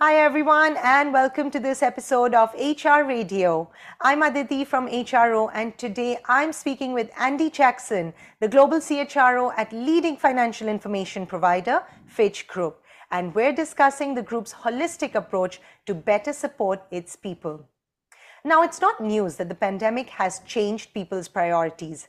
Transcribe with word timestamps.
Hi, 0.00 0.14
everyone, 0.14 0.76
and 0.80 1.12
welcome 1.12 1.50
to 1.50 1.58
this 1.58 1.82
episode 1.82 2.32
of 2.32 2.54
HR 2.54 3.02
Radio. 3.02 3.68
I'm 4.00 4.22
Aditi 4.22 4.64
from 4.64 4.86
HRO, 4.88 5.50
and 5.52 5.76
today 5.76 6.18
I'm 6.26 6.52
speaking 6.52 6.92
with 6.92 7.10
Andy 7.18 7.50
Jackson, 7.50 8.14
the 8.38 8.46
global 8.46 8.78
CHRO 8.78 9.52
at 9.56 9.72
leading 9.72 10.16
financial 10.16 10.68
information 10.68 11.26
provider, 11.26 11.82
Fitch 12.06 12.46
Group. 12.46 12.80
And 13.10 13.34
we're 13.34 13.52
discussing 13.52 14.14
the 14.14 14.22
group's 14.22 14.54
holistic 14.54 15.16
approach 15.16 15.60
to 15.86 15.94
better 15.94 16.32
support 16.32 16.80
its 16.92 17.16
people. 17.16 17.66
Now, 18.44 18.62
it's 18.62 18.80
not 18.80 19.00
news 19.00 19.34
that 19.38 19.48
the 19.48 19.56
pandemic 19.56 20.10
has 20.10 20.42
changed 20.46 20.94
people's 20.94 21.26
priorities. 21.26 22.06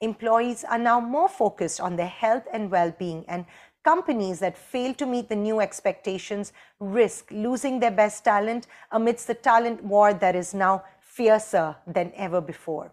Employees 0.00 0.62
are 0.62 0.78
now 0.78 1.00
more 1.00 1.28
focused 1.28 1.80
on 1.80 1.96
their 1.96 2.06
health 2.06 2.44
and 2.52 2.70
well 2.70 2.94
being, 2.96 3.24
and 3.26 3.46
Companies 3.84 4.38
that 4.38 4.56
fail 4.56 4.94
to 4.94 5.06
meet 5.06 5.28
the 5.28 5.36
new 5.36 5.60
expectations 5.60 6.52
risk 6.78 7.30
losing 7.32 7.80
their 7.80 7.90
best 7.90 8.24
talent 8.24 8.68
amidst 8.92 9.26
the 9.26 9.34
talent 9.34 9.82
war 9.82 10.14
that 10.14 10.36
is 10.36 10.54
now 10.54 10.84
fiercer 11.00 11.76
than 11.86 12.12
ever 12.14 12.40
before. 12.40 12.92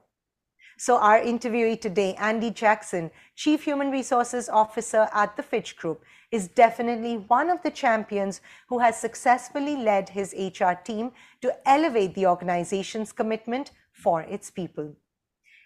So, 0.77 0.97
our 0.97 1.19
interviewee 1.19 1.81
today, 1.81 2.15
Andy 2.15 2.51
Jackson, 2.51 3.11
Chief 3.35 3.65
Human 3.65 3.91
Resources 3.91 4.47
Officer 4.47 5.09
at 5.13 5.35
the 5.35 5.43
Fitch 5.43 5.75
Group, 5.75 6.03
is 6.31 6.47
definitely 6.47 7.17
one 7.17 7.49
of 7.49 7.61
the 7.63 7.69
champions 7.69 8.39
who 8.69 8.79
has 8.79 8.97
successfully 8.97 9.75
led 9.75 10.09
his 10.09 10.33
HR 10.33 10.73
team 10.73 11.11
to 11.41 11.53
elevate 11.67 12.15
the 12.15 12.25
organization's 12.25 13.11
commitment 13.11 13.71
for 13.91 14.21
its 14.21 14.49
people. 14.49 14.95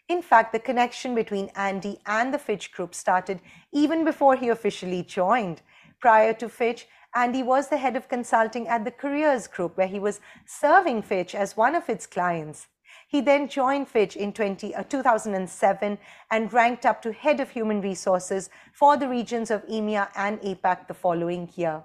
In 0.09 0.21
fact, 0.21 0.51
the 0.51 0.59
connection 0.59 1.15
between 1.15 1.49
Andy 1.55 1.99
and 2.05 2.33
the 2.33 2.37
Fitch 2.37 2.71
Group 2.73 2.93
started 2.93 3.39
even 3.71 4.03
before 4.03 4.35
he 4.35 4.49
officially 4.49 5.01
joined. 5.03 5.61
Prior 5.99 6.33
to 6.33 6.49
Fitch, 6.49 6.87
Andy 7.15 7.43
was 7.43 7.69
the 7.69 7.77
head 7.77 7.95
of 7.95 8.09
consulting 8.09 8.67
at 8.67 8.83
the 8.83 8.91
Careers 8.91 9.47
Group, 9.47 9.77
where 9.77 9.87
he 9.87 9.99
was 9.99 10.19
serving 10.45 11.03
Fitch 11.03 11.33
as 11.33 11.55
one 11.55 11.75
of 11.75 11.87
its 11.87 12.05
clients. 12.05 12.67
He 13.07 13.21
then 13.21 13.47
joined 13.47 13.87
Fitch 13.87 14.15
in 14.15 14.33
20, 14.33 14.75
uh, 14.75 14.83
2007 14.83 15.97
and 16.31 16.53
ranked 16.53 16.85
up 16.85 17.01
to 17.03 17.13
head 17.13 17.39
of 17.39 17.51
human 17.51 17.79
resources 17.79 18.49
for 18.73 18.97
the 18.97 19.07
regions 19.07 19.51
of 19.51 19.65
EMEA 19.67 20.09
and 20.15 20.39
APAC 20.41 20.87
the 20.87 20.93
following 20.93 21.49
year. 21.55 21.83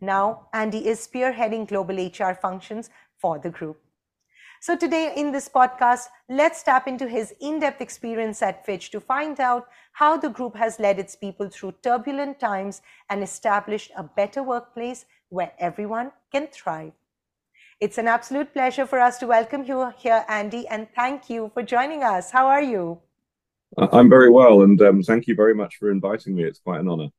Now, 0.00 0.48
Andy 0.52 0.88
is 0.88 1.06
spearheading 1.06 1.68
global 1.68 1.96
HR 1.96 2.34
functions 2.34 2.90
for 3.16 3.38
the 3.38 3.50
group. 3.50 3.80
So, 4.64 4.74
today 4.74 5.12
in 5.14 5.30
this 5.30 5.46
podcast, 5.46 6.06
let's 6.30 6.62
tap 6.62 6.88
into 6.88 7.06
his 7.06 7.34
in 7.38 7.60
depth 7.60 7.82
experience 7.82 8.40
at 8.40 8.64
Fitch 8.64 8.90
to 8.92 8.98
find 8.98 9.38
out 9.38 9.66
how 9.92 10.16
the 10.16 10.30
group 10.30 10.56
has 10.56 10.80
led 10.80 10.98
its 10.98 11.14
people 11.14 11.50
through 11.50 11.74
turbulent 11.82 12.40
times 12.40 12.80
and 13.10 13.22
established 13.22 13.92
a 13.94 14.02
better 14.02 14.42
workplace 14.42 15.04
where 15.28 15.52
everyone 15.58 16.12
can 16.32 16.46
thrive. 16.46 16.92
It's 17.78 17.98
an 17.98 18.08
absolute 18.08 18.54
pleasure 18.54 18.86
for 18.86 19.00
us 19.00 19.18
to 19.18 19.26
welcome 19.26 19.64
you 19.64 19.92
here, 19.98 20.24
Andy, 20.30 20.66
and 20.68 20.88
thank 20.96 21.28
you 21.28 21.50
for 21.52 21.62
joining 21.62 22.02
us. 22.02 22.30
How 22.30 22.46
are 22.46 22.62
you? 22.62 23.00
I'm 23.76 24.08
very 24.08 24.30
well, 24.30 24.62
and 24.62 24.80
um, 24.80 25.02
thank 25.02 25.26
you 25.26 25.34
very 25.34 25.54
much 25.54 25.76
for 25.76 25.90
inviting 25.90 26.36
me. 26.36 26.44
It's 26.44 26.60
quite 26.60 26.80
an 26.80 26.88
honor. 26.88 27.10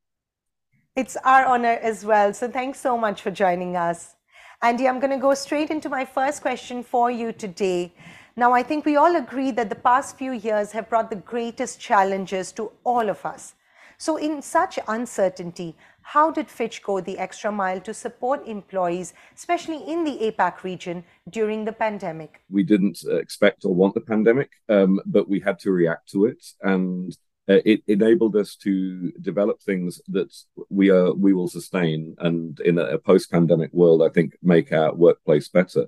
It's 0.96 1.16
our 1.18 1.46
honor 1.46 1.78
as 1.84 2.04
well. 2.04 2.34
So, 2.34 2.50
thanks 2.50 2.80
so 2.80 2.98
much 2.98 3.22
for 3.22 3.30
joining 3.30 3.76
us. 3.76 4.16
Andy, 4.62 4.88
I'm 4.88 5.00
going 5.00 5.12
to 5.12 5.18
go 5.18 5.34
straight 5.34 5.70
into 5.70 5.90
my 5.90 6.06
first 6.06 6.42
question 6.42 6.82
for 6.82 7.12
you 7.12 7.32
today. 7.32 7.94
Now, 8.38 8.54
I 8.54 8.64
think 8.64 8.86
we 8.86 8.96
all 8.96 9.16
agree 9.16 9.52
that 9.52 9.70
the 9.70 9.76
past 9.76 10.18
few 10.18 10.32
years 10.32 10.72
have 10.72 10.90
brought 10.90 11.10
the 11.10 11.18
greatest 11.18 11.80
challenges 11.80 12.52
to 12.54 12.72
all 12.84 13.10
of 13.10 13.26
us. 13.26 13.54
So, 13.98 14.18
in 14.18 14.42
such 14.42 14.78
uncertainty, 14.88 15.76
how 16.02 16.32
did 16.32 16.50
Fitch 16.50 16.84
go 16.84 17.00
the 17.00 17.18
extra 17.18 17.52
mile 17.52 17.80
to 17.82 17.94
support 17.94 18.48
employees, 18.48 19.14
especially 19.36 19.78
in 19.88 20.04
the 20.04 20.32
APAC 20.32 20.64
region, 20.64 21.04
during 21.30 21.66
the 21.66 21.72
pandemic? 21.72 22.42
We 22.50 22.64
didn't 22.64 23.04
expect 23.10 23.66
or 23.66 23.74
want 23.74 23.94
the 23.94 24.02
pandemic, 24.02 24.52
um, 24.68 25.00
but 25.06 25.30
we 25.30 25.40
had 25.40 25.60
to 25.60 25.72
react 25.72 26.12
to 26.12 26.26
it. 26.26 26.46
And 26.62 27.16
uh, 27.48 27.62
it 27.66 27.82
enabled 27.88 28.36
us 28.36 28.56
to 28.56 29.12
develop 29.22 29.62
things 29.62 30.02
that 30.08 30.34
we 30.70 30.90
are 30.90 31.14
we 31.14 31.34
will 31.34 31.48
sustain 31.48 32.16
and 32.20 32.60
in 32.62 32.78
a, 32.78 32.98
post-pandemic 32.98 33.72
world 33.74 34.02
i 34.02 34.10
think 34.10 34.36
make 34.42 34.72
our 34.72 34.94
workplace 34.94 35.48
better. 35.48 35.88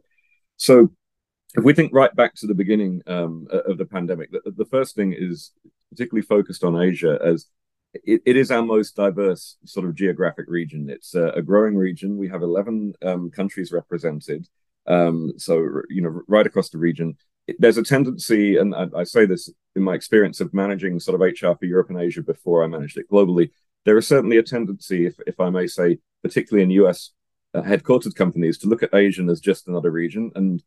So 0.57 0.91
if 1.55 1.63
we 1.63 1.73
think 1.73 1.93
right 1.93 2.15
back 2.15 2.35
to 2.35 2.47
the 2.47 2.53
beginning 2.53 3.01
um, 3.07 3.47
of 3.51 3.77
the 3.77 3.85
pandemic 3.85 4.31
the, 4.31 4.41
the, 4.51 4.65
first 4.65 4.95
thing 4.95 5.15
is 5.17 5.51
particularly 5.89 6.25
focused 6.25 6.63
on 6.63 6.81
asia 6.81 7.17
as 7.23 7.47
it, 7.93 8.21
it 8.25 8.35
is 8.35 8.51
our 8.51 8.61
most 8.61 8.95
diverse 8.95 9.57
sort 9.63 9.87
of 9.87 9.95
geographic 9.95 10.45
region. 10.49 10.89
It's 10.89 11.15
a, 11.15 11.29
a 11.29 11.41
growing 11.41 11.75
region. 11.75 12.17
We 12.17 12.27
have 12.27 12.43
11 12.43 12.93
um, 13.01 13.31
countries 13.31 13.71
represented 13.71 14.47
um, 14.87 15.33
so 15.37 15.81
you 15.89 16.01
know 16.01 16.21
right 16.27 16.47
across 16.47 16.69
the 16.69 16.77
region 16.77 17.17
there's 17.59 17.77
a 17.77 17.83
tendency, 17.83 18.57
and 18.57 18.75
I, 18.75 18.87
I, 18.95 19.03
say 19.03 19.25
this 19.25 19.49
in 19.75 19.83
my 19.83 19.93
experience 19.93 20.41
of 20.41 20.53
managing 20.53 20.99
sort 20.99 21.15
of 21.15 21.21
HR 21.21 21.57
for 21.57 21.65
Europe 21.65 21.89
and 21.89 21.99
Asia 21.99 22.21
before 22.21 22.63
I 22.63 22.67
managed 22.67 22.97
it 22.97 23.09
globally, 23.09 23.51
there 23.85 23.97
is 23.97 24.07
certainly 24.07 24.37
a 24.37 24.43
tendency, 24.43 25.05
if, 25.05 25.15
if 25.25 25.39
I 25.39 25.49
may 25.49 25.67
say, 25.67 25.99
particularly 26.23 26.63
in 26.63 26.83
US 26.85 27.11
uh, 27.53 27.61
headquartered 27.61 28.15
companies, 28.15 28.57
to 28.59 28.67
look 28.67 28.83
at 28.83 28.93
Asian 28.93 29.29
as 29.29 29.39
just 29.39 29.67
another 29.67 29.91
region. 29.91 30.31
And 30.35 30.61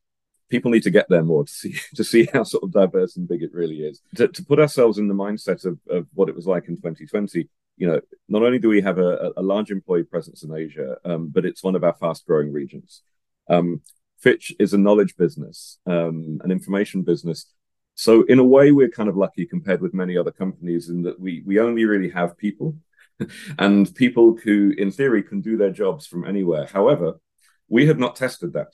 people 0.48 0.70
need 0.70 0.82
to 0.84 0.90
get 0.90 1.06
there 1.08 1.22
more 1.22 1.44
to 1.44 1.52
see 1.52 1.74
to 1.94 2.04
see 2.04 2.28
how 2.32 2.44
sort 2.44 2.64
of 2.64 2.72
diverse 2.72 3.16
and 3.16 3.28
big 3.28 3.42
it 3.42 3.52
really 3.52 3.80
is. 3.80 4.00
To, 4.16 4.28
to 4.28 4.44
put 4.44 4.58
ourselves 4.58 4.98
in 4.98 5.08
the 5.08 5.14
mindset 5.14 5.64
of, 5.66 5.78
of 5.88 6.06
what 6.14 6.28
it 6.28 6.34
was 6.34 6.46
like 6.46 6.68
in 6.68 6.76
2020, 6.76 7.48
you 7.76 7.86
know, 7.86 8.00
not 8.28 8.42
only 8.42 8.58
do 8.58 8.68
we 8.68 8.80
have 8.82 8.98
a, 8.98 9.32
a 9.36 9.42
large 9.42 9.70
employee 9.70 10.04
presence 10.04 10.42
in 10.42 10.54
Asia, 10.54 10.96
um, 11.04 11.28
but 11.28 11.44
it's 11.44 11.62
one 11.62 11.74
of 11.74 11.84
our 11.84 11.94
fast 11.94 12.26
growing 12.26 12.52
regions. 12.52 13.02
Um, 13.48 13.82
Fitch 14.20 14.52
is 14.58 14.74
a 14.74 14.78
knowledge 14.78 15.16
business, 15.16 15.78
um, 15.86 16.40
an 16.44 16.50
information 16.50 17.02
business. 17.02 17.46
So 17.94 18.22
in 18.24 18.38
a 18.38 18.44
way, 18.44 18.72
we're 18.72 18.90
kind 18.90 19.08
of 19.08 19.16
lucky 19.16 19.46
compared 19.46 19.80
with 19.80 19.94
many 19.94 20.16
other 20.16 20.30
companies 20.30 20.88
in 20.88 21.02
that 21.02 21.18
we 21.18 21.42
we 21.46 21.58
only 21.58 21.84
really 21.84 22.10
have 22.10 22.36
people, 22.36 22.76
and 23.58 23.94
people 23.94 24.36
who, 24.42 24.72
in 24.76 24.90
theory, 24.90 25.22
can 25.22 25.40
do 25.40 25.56
their 25.56 25.70
jobs 25.70 26.06
from 26.06 26.26
anywhere. 26.26 26.66
However, 26.66 27.20
we 27.68 27.86
had 27.86 27.98
not 27.98 28.16
tested 28.16 28.52
that. 28.54 28.72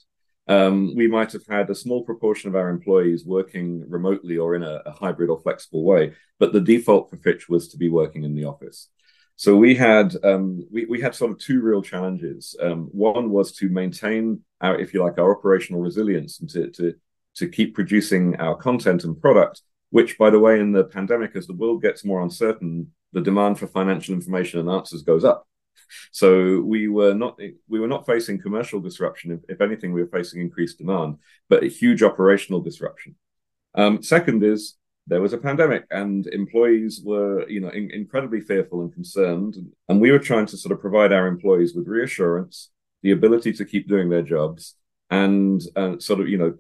Um, 0.49 0.95
we 0.95 1.09
might 1.09 1.33
have 1.33 1.47
had 1.47 1.71
a 1.71 1.75
small 1.75 2.05
proportion 2.05 2.49
of 2.49 2.55
our 2.55 2.69
employees 2.69 3.25
working 3.27 3.85
remotely 3.89 4.39
or 4.39 4.55
in 4.55 4.63
a, 4.63 4.81
a 4.87 4.93
hybrid 4.93 5.29
or 5.29 5.41
flexible 5.41 5.83
way, 5.85 6.15
but 6.39 6.53
the 6.53 6.61
default 6.61 7.11
for 7.11 7.17
Fitch 7.17 7.49
was 7.49 7.69
to 7.69 7.77
be 7.77 7.89
working 7.89 8.23
in 8.23 8.37
the 8.37 8.45
office. 8.45 8.89
So 9.37 9.55
we 9.55 9.75
had 9.75 10.17
um, 10.25 10.67
we, 10.73 10.87
we 10.87 11.01
had 11.01 11.15
sort 11.15 11.31
of 11.31 11.39
two 11.39 11.61
real 11.61 11.83
challenges. 11.83 12.57
Um, 12.61 12.89
one 12.93 13.31
was 13.31 13.53
to 13.57 13.69
maintain 13.69 14.41
our, 14.61 14.79
if 14.79 14.95
you 14.95 15.05
like, 15.05 15.19
our 15.19 15.37
operational 15.37 15.83
resilience 15.83 16.41
and 16.41 16.49
to, 16.51 16.71
to 16.71 16.95
to 17.37 17.49
keep 17.49 17.75
producing 17.75 18.37
our 18.37 18.57
content 18.57 19.05
and 19.05 19.21
product. 19.21 19.63
Which, 19.91 20.19
by 20.19 20.31
the 20.31 20.41
way, 20.41 20.59
in 20.59 20.73
the 20.73 20.85
pandemic, 20.85 21.37
as 21.37 21.47
the 21.47 21.55
world 21.55 21.81
gets 21.81 22.05
more 22.05 22.23
uncertain, 22.23 22.93
the 23.13 23.21
demand 23.21 23.59
for 23.59 23.67
financial 23.67 24.15
information 24.15 24.59
and 24.59 24.69
answers 24.69 25.03
goes 25.03 25.25
up. 25.25 25.47
So 26.11 26.61
we 26.61 26.89
were 26.89 27.15
not 27.15 27.39
we 27.69 27.79
were 27.79 27.87
not 27.87 28.07
facing 28.07 28.41
commercial 28.41 28.81
disruption. 28.81 29.33
If, 29.33 29.57
if 29.57 29.61
anything, 29.61 29.93
we 29.93 30.03
were 30.03 30.09
facing 30.09 30.41
increased 30.41 30.79
demand, 30.79 31.19
but 31.49 31.63
a 31.63 31.69
huge 31.69 32.03
operational 32.03 32.61
disruption. 32.61 33.17
Um, 33.75 34.03
second 34.03 34.43
is 34.43 34.77
there 35.07 35.21
was 35.21 35.33
a 35.33 35.39
pandemic 35.39 35.85
and 35.91 36.27
employees 36.29 37.01
were 37.05 37.49
you 37.49 37.61
know 37.61 37.69
in, 37.69 37.91
incredibly 37.91 38.41
fearful 38.41 38.81
and 38.81 38.93
concerned. 38.93 39.57
And 39.89 40.01
we 40.01 40.11
were 40.11 40.19
trying 40.19 40.47
to 40.47 40.57
sort 40.57 40.73
of 40.73 40.81
provide 40.81 41.13
our 41.13 41.27
employees 41.27 41.75
with 41.75 41.89
reassurance 41.89 42.71
the 43.03 43.13
ability 43.13 43.53
to 43.53 43.65
keep 43.65 43.89
doing 43.89 44.09
their 44.09 44.23
jobs 44.23 44.75
and 45.11 45.63
uh, 45.77 45.99
sort 45.99 46.19
of 46.21 46.29
you 46.29 46.39
know 46.39 46.53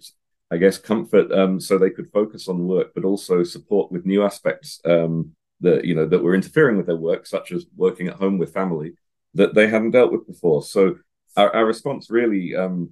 i 0.52 0.56
guess 0.56 0.78
comfort 0.78 1.32
um, 1.32 1.58
so 1.58 1.76
they 1.76 1.90
could 1.90 2.12
focus 2.12 2.46
on 2.46 2.68
work 2.68 2.92
but 2.94 3.04
also 3.04 3.42
support 3.42 3.90
with 3.90 4.06
new 4.06 4.22
aspects 4.22 4.80
um, 4.84 5.32
that 5.60 5.84
you 5.84 5.94
know 5.94 6.06
that 6.06 6.22
were 6.22 6.36
interfering 6.36 6.76
with 6.76 6.86
their 6.86 6.94
work 6.94 7.26
such 7.26 7.50
as 7.50 7.66
working 7.76 8.06
at 8.06 8.14
home 8.14 8.38
with 8.38 8.54
family 8.54 8.92
that 9.36 9.54
they 9.54 9.68
hadn't 9.68 9.92
dealt 9.92 10.12
with 10.12 10.26
before. 10.26 10.62
So 10.62 10.96
our, 11.36 11.54
our 11.54 11.66
response 11.66 12.10
really 12.10 12.56
um, 12.56 12.90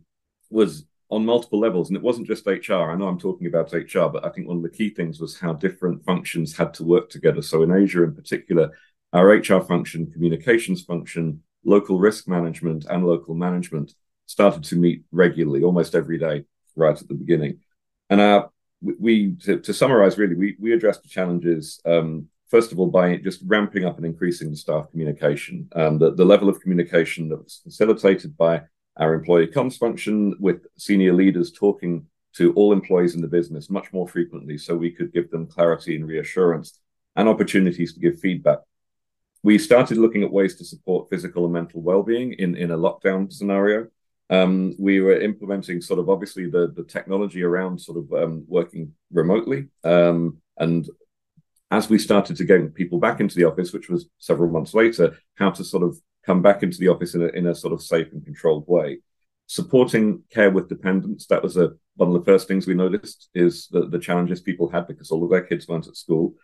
was 0.50 0.84
on 1.10 1.24
multiple 1.24 1.60
levels. 1.60 1.88
And 1.88 1.96
it 1.96 2.02
wasn't 2.02 2.26
just 2.26 2.46
HR. 2.46 2.90
I 2.90 2.96
know 2.96 3.08
I'm 3.08 3.18
talking 3.18 3.46
about 3.46 3.72
HR, 3.72 4.08
but 4.08 4.24
I 4.24 4.30
think 4.30 4.48
one 4.48 4.56
of 4.56 4.62
the 4.62 4.68
key 4.68 4.90
things 4.90 5.20
was 5.20 5.38
how 5.38 5.52
different 5.52 6.04
functions 6.04 6.56
had 6.56 6.74
to 6.74 6.84
work 6.84 7.10
together. 7.10 7.42
So 7.42 7.62
in 7.62 7.72
Asia 7.72 8.02
in 8.02 8.14
particular, 8.14 8.70
our 9.12 9.28
HR 9.28 9.60
function, 9.60 10.10
communications 10.10 10.82
function, 10.82 11.42
local 11.64 11.98
risk 11.98 12.26
management, 12.26 12.86
and 12.88 13.06
local 13.06 13.34
management 13.34 13.94
started 14.26 14.64
to 14.64 14.76
meet 14.76 15.04
regularly, 15.12 15.62
almost 15.62 15.94
every 15.94 16.18
day, 16.18 16.44
right 16.74 17.00
at 17.00 17.08
the 17.08 17.14
beginning. 17.14 17.60
And 18.10 18.20
our 18.20 18.50
we 18.80 19.34
to, 19.44 19.60
to 19.60 19.72
summarize 19.72 20.18
really, 20.18 20.34
we 20.34 20.56
we 20.60 20.72
addressed 20.72 21.02
the 21.02 21.08
challenges 21.08 21.80
um, 21.86 22.28
first 22.50 22.72
of 22.72 22.78
all 22.78 22.88
by 22.88 23.16
just 23.16 23.40
ramping 23.46 23.84
up 23.84 23.96
and 23.96 24.06
increasing 24.06 24.50
the 24.50 24.56
staff 24.56 24.90
communication. 24.90 25.68
Um, 25.74 25.98
the, 25.98 26.14
the 26.14 26.24
level 26.24 26.48
of 26.48 26.60
communication 26.60 27.28
that 27.30 27.42
was 27.42 27.60
facilitated 27.64 28.36
by 28.36 28.62
our 28.96 29.14
employee 29.14 29.48
comms 29.48 29.78
function 29.78 30.36
with 30.38 30.66
senior 30.76 31.12
leaders 31.12 31.52
talking 31.52 32.06
to 32.34 32.52
all 32.54 32.72
employees 32.72 33.14
in 33.14 33.20
the 33.20 33.28
business 33.28 33.70
much 33.70 33.92
more 33.92 34.08
frequently 34.08 34.58
so 34.58 34.76
we 34.76 34.90
could 34.90 35.12
give 35.12 35.30
them 35.30 35.46
clarity 35.46 35.96
and 35.96 36.06
reassurance 36.06 36.80
and 37.16 37.28
opportunities 37.28 37.94
to 37.94 38.00
give 38.00 38.18
feedback. 38.18 38.58
We 39.42 39.58
started 39.58 39.98
looking 39.98 40.22
at 40.22 40.32
ways 40.32 40.56
to 40.56 40.64
support 40.64 41.10
physical 41.10 41.44
and 41.44 41.52
mental 41.52 41.80
well-being 41.80 42.32
in, 42.34 42.56
in 42.56 42.70
a 42.70 42.78
lockdown 42.78 43.32
scenario. 43.32 43.88
Um, 44.30 44.74
we 44.78 45.00
were 45.00 45.20
implementing 45.20 45.80
sort 45.80 46.00
of 46.00 46.08
obviously 46.08 46.48
the 46.48 46.72
the 46.74 46.82
technology 46.82 47.42
around 47.42 47.78
sort 47.78 47.98
of 47.98 48.12
um, 48.12 48.44
working 48.48 48.94
remotely, 49.12 49.68
um, 49.84 50.38
and 50.56 50.88
as 51.70 51.90
we 51.90 51.98
started 51.98 52.36
to 52.36 52.44
get 52.44 52.74
people 52.74 52.98
back 52.98 53.20
into 53.20 53.34
the 53.36 53.44
office, 53.44 53.72
which 53.72 53.90
was 53.90 54.06
several 54.18 54.50
months 54.50 54.72
later, 54.72 55.18
how 55.34 55.50
to 55.50 55.62
sort 55.62 55.82
of 55.82 55.98
come 56.24 56.42
back 56.42 56.62
into 56.62 56.78
the 56.78 56.88
office 56.88 57.14
in 57.14 57.22
a, 57.22 57.26
in 57.28 57.46
a 57.46 57.54
sort 57.54 57.72
of 57.72 57.82
safe 57.82 58.12
and 58.12 58.24
controlled 58.24 58.64
way. 58.66 58.98
Supporting 59.46 60.22
care 60.30 60.50
with 60.50 60.68
dependents, 60.68 61.26
that 61.26 61.42
was 61.42 61.56
a, 61.56 61.72
one 61.96 62.08
of 62.08 62.14
the 62.14 62.24
first 62.24 62.48
things 62.48 62.66
we 62.66 62.74
noticed 62.74 63.28
is 63.34 63.68
the, 63.68 63.86
the 63.88 63.98
challenges 63.98 64.40
people 64.40 64.70
had 64.70 64.86
because 64.86 65.10
all 65.10 65.22
of 65.22 65.30
their 65.30 65.42
kids 65.42 65.68
weren't 65.68 65.86
at 65.86 65.96
school. 65.96 66.34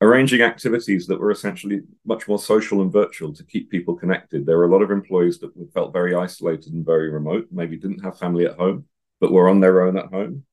Arranging 0.00 0.42
activities 0.42 1.06
that 1.06 1.20
were 1.20 1.30
essentially 1.30 1.80
much 2.04 2.28
more 2.28 2.38
social 2.38 2.82
and 2.82 2.92
virtual 2.92 3.32
to 3.32 3.44
keep 3.44 3.70
people 3.70 3.96
connected. 3.96 4.44
There 4.44 4.58
were 4.58 4.66
a 4.66 4.70
lot 4.70 4.82
of 4.82 4.90
employees 4.90 5.38
that 5.38 5.52
felt 5.72 5.92
very 5.92 6.14
isolated 6.14 6.72
and 6.72 6.84
very 6.84 7.10
remote, 7.10 7.48
maybe 7.50 7.76
didn't 7.76 8.04
have 8.04 8.18
family 8.18 8.46
at 8.46 8.56
home, 8.56 8.84
but 9.20 9.32
were 9.32 9.48
on 9.48 9.60
their 9.60 9.82
own 9.82 9.96
at 9.96 10.06
home. 10.06 10.44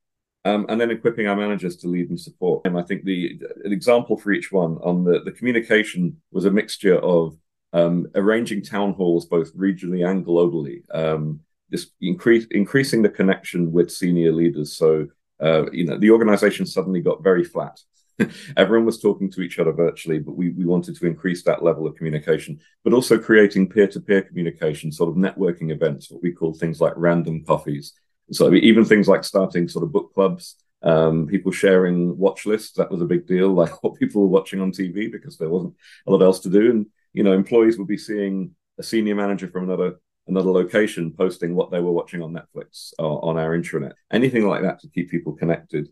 Um, 0.43 0.65
and 0.69 0.81
then 0.81 0.89
equipping 0.89 1.27
our 1.27 1.35
managers 1.35 1.75
to 1.77 1.87
lead 1.87 2.09
and 2.09 2.19
support. 2.19 2.65
And 2.65 2.75
I 2.77 2.81
think 2.81 3.03
the 3.03 3.39
an 3.63 3.71
example 3.71 4.17
for 4.17 4.31
each 4.31 4.51
one 4.51 4.77
on 4.81 5.03
the, 5.03 5.21
the 5.23 5.31
communication 5.31 6.19
was 6.31 6.45
a 6.45 6.51
mixture 6.51 6.97
of 6.97 7.37
um, 7.73 8.07
arranging 8.15 8.63
town 8.63 8.93
halls 8.93 9.25
both 9.25 9.55
regionally 9.55 10.07
and 10.07 10.25
globally, 10.25 10.83
um, 10.93 11.41
just 11.71 11.91
increase, 12.01 12.45
increasing 12.51 13.01
the 13.01 13.09
connection 13.09 13.71
with 13.71 13.91
senior 13.91 14.31
leaders. 14.31 14.75
So, 14.75 15.07
uh, 15.41 15.71
you 15.71 15.85
know, 15.85 15.97
the 15.97 16.11
organization 16.11 16.65
suddenly 16.65 17.01
got 17.01 17.23
very 17.23 17.43
flat. 17.43 17.79
Everyone 18.57 18.85
was 18.85 18.99
talking 18.99 19.31
to 19.31 19.41
each 19.41 19.57
other 19.57 19.71
virtually, 19.71 20.19
but 20.19 20.35
we, 20.35 20.49
we 20.49 20.65
wanted 20.65 20.95
to 20.97 21.07
increase 21.07 21.43
that 21.43 21.63
level 21.63 21.87
of 21.87 21.95
communication, 21.95 22.59
but 22.83 22.93
also 22.93 23.17
creating 23.17 23.69
peer 23.69 23.87
to 23.87 23.99
peer 23.99 24.21
communication, 24.21 24.91
sort 24.91 25.09
of 25.09 25.15
networking 25.15 25.71
events, 25.71 26.11
what 26.11 26.21
we 26.21 26.31
call 26.31 26.53
things 26.53 26.81
like 26.81 26.93
random 26.97 27.43
coffees 27.45 27.93
so 28.31 28.53
even 28.53 28.85
things 28.85 29.07
like 29.07 29.23
starting 29.23 29.67
sort 29.67 29.83
of 29.83 29.91
book 29.91 30.13
clubs, 30.13 30.55
um, 30.83 31.27
people 31.27 31.51
sharing 31.51 32.17
watch 32.17 32.45
lists, 32.45 32.73
that 32.77 32.89
was 32.89 33.01
a 33.01 33.05
big 33.05 33.27
deal, 33.27 33.49
like 33.53 33.83
what 33.83 33.95
people 33.95 34.21
were 34.21 34.27
watching 34.27 34.61
on 34.61 34.71
TV 34.71 35.11
because 35.11 35.37
there 35.37 35.49
wasn't 35.49 35.75
a 36.07 36.11
lot 36.11 36.21
else 36.21 36.39
to 36.41 36.49
do. 36.49 36.71
And, 36.71 36.85
you 37.13 37.23
know, 37.23 37.33
employees 37.33 37.77
would 37.77 37.87
be 37.87 37.97
seeing 37.97 38.55
a 38.77 38.83
senior 38.83 39.15
manager 39.15 39.47
from 39.47 39.63
another 39.63 39.95
another 40.27 40.51
location 40.51 41.11
posting 41.11 41.55
what 41.55 41.71
they 41.71 41.79
were 41.79 41.91
watching 41.91 42.21
on 42.21 42.31
Netflix 42.31 42.93
or 42.99 43.23
on 43.25 43.37
our 43.37 43.57
intranet, 43.57 43.93
anything 44.11 44.47
like 44.47 44.61
that 44.61 44.79
to 44.79 44.87
keep 44.89 45.09
people 45.09 45.33
connected. 45.33 45.89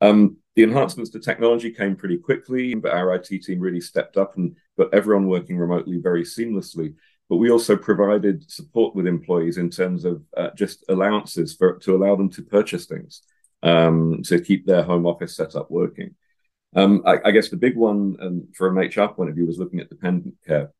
Um, 0.00 0.36
the 0.56 0.64
enhancements 0.64 1.10
to 1.12 1.20
technology 1.20 1.70
came 1.70 1.96
pretty 1.96 2.18
quickly, 2.18 2.74
but 2.74 2.92
our 2.92 3.14
IT 3.14 3.26
team 3.26 3.60
really 3.60 3.80
stepped 3.80 4.16
up 4.16 4.36
and 4.36 4.56
got 4.76 4.92
everyone 4.92 5.28
working 5.28 5.56
remotely 5.56 5.98
very 5.98 6.24
seamlessly 6.24 6.94
but 7.28 7.36
we 7.36 7.50
also 7.50 7.76
provided 7.76 8.50
support 8.50 8.94
with 8.94 9.06
employees 9.06 9.58
in 9.58 9.70
terms 9.70 10.04
of 10.04 10.22
uh, 10.36 10.50
just 10.56 10.84
allowances 10.88 11.54
for 11.54 11.78
to 11.80 11.94
allow 11.94 12.16
them 12.16 12.30
to 12.30 12.42
purchase 12.42 12.86
things 12.86 13.22
um, 13.62 14.22
to 14.24 14.40
keep 14.40 14.66
their 14.66 14.82
home 14.82 15.06
office 15.06 15.36
setup 15.36 15.70
working. 15.70 16.14
Um, 16.74 17.02
I, 17.06 17.18
I, 17.24 17.30
guess 17.30 17.48
the 17.48 17.56
big 17.56 17.76
one 17.76 18.16
um, 18.20 18.48
from 18.54 18.78
HR 18.78 19.08
point 19.08 19.30
of 19.30 19.36
view 19.36 19.46
was 19.46 19.58
looking 19.58 19.80
at 19.80 19.88
dependent 19.88 20.34
care, 20.46 20.70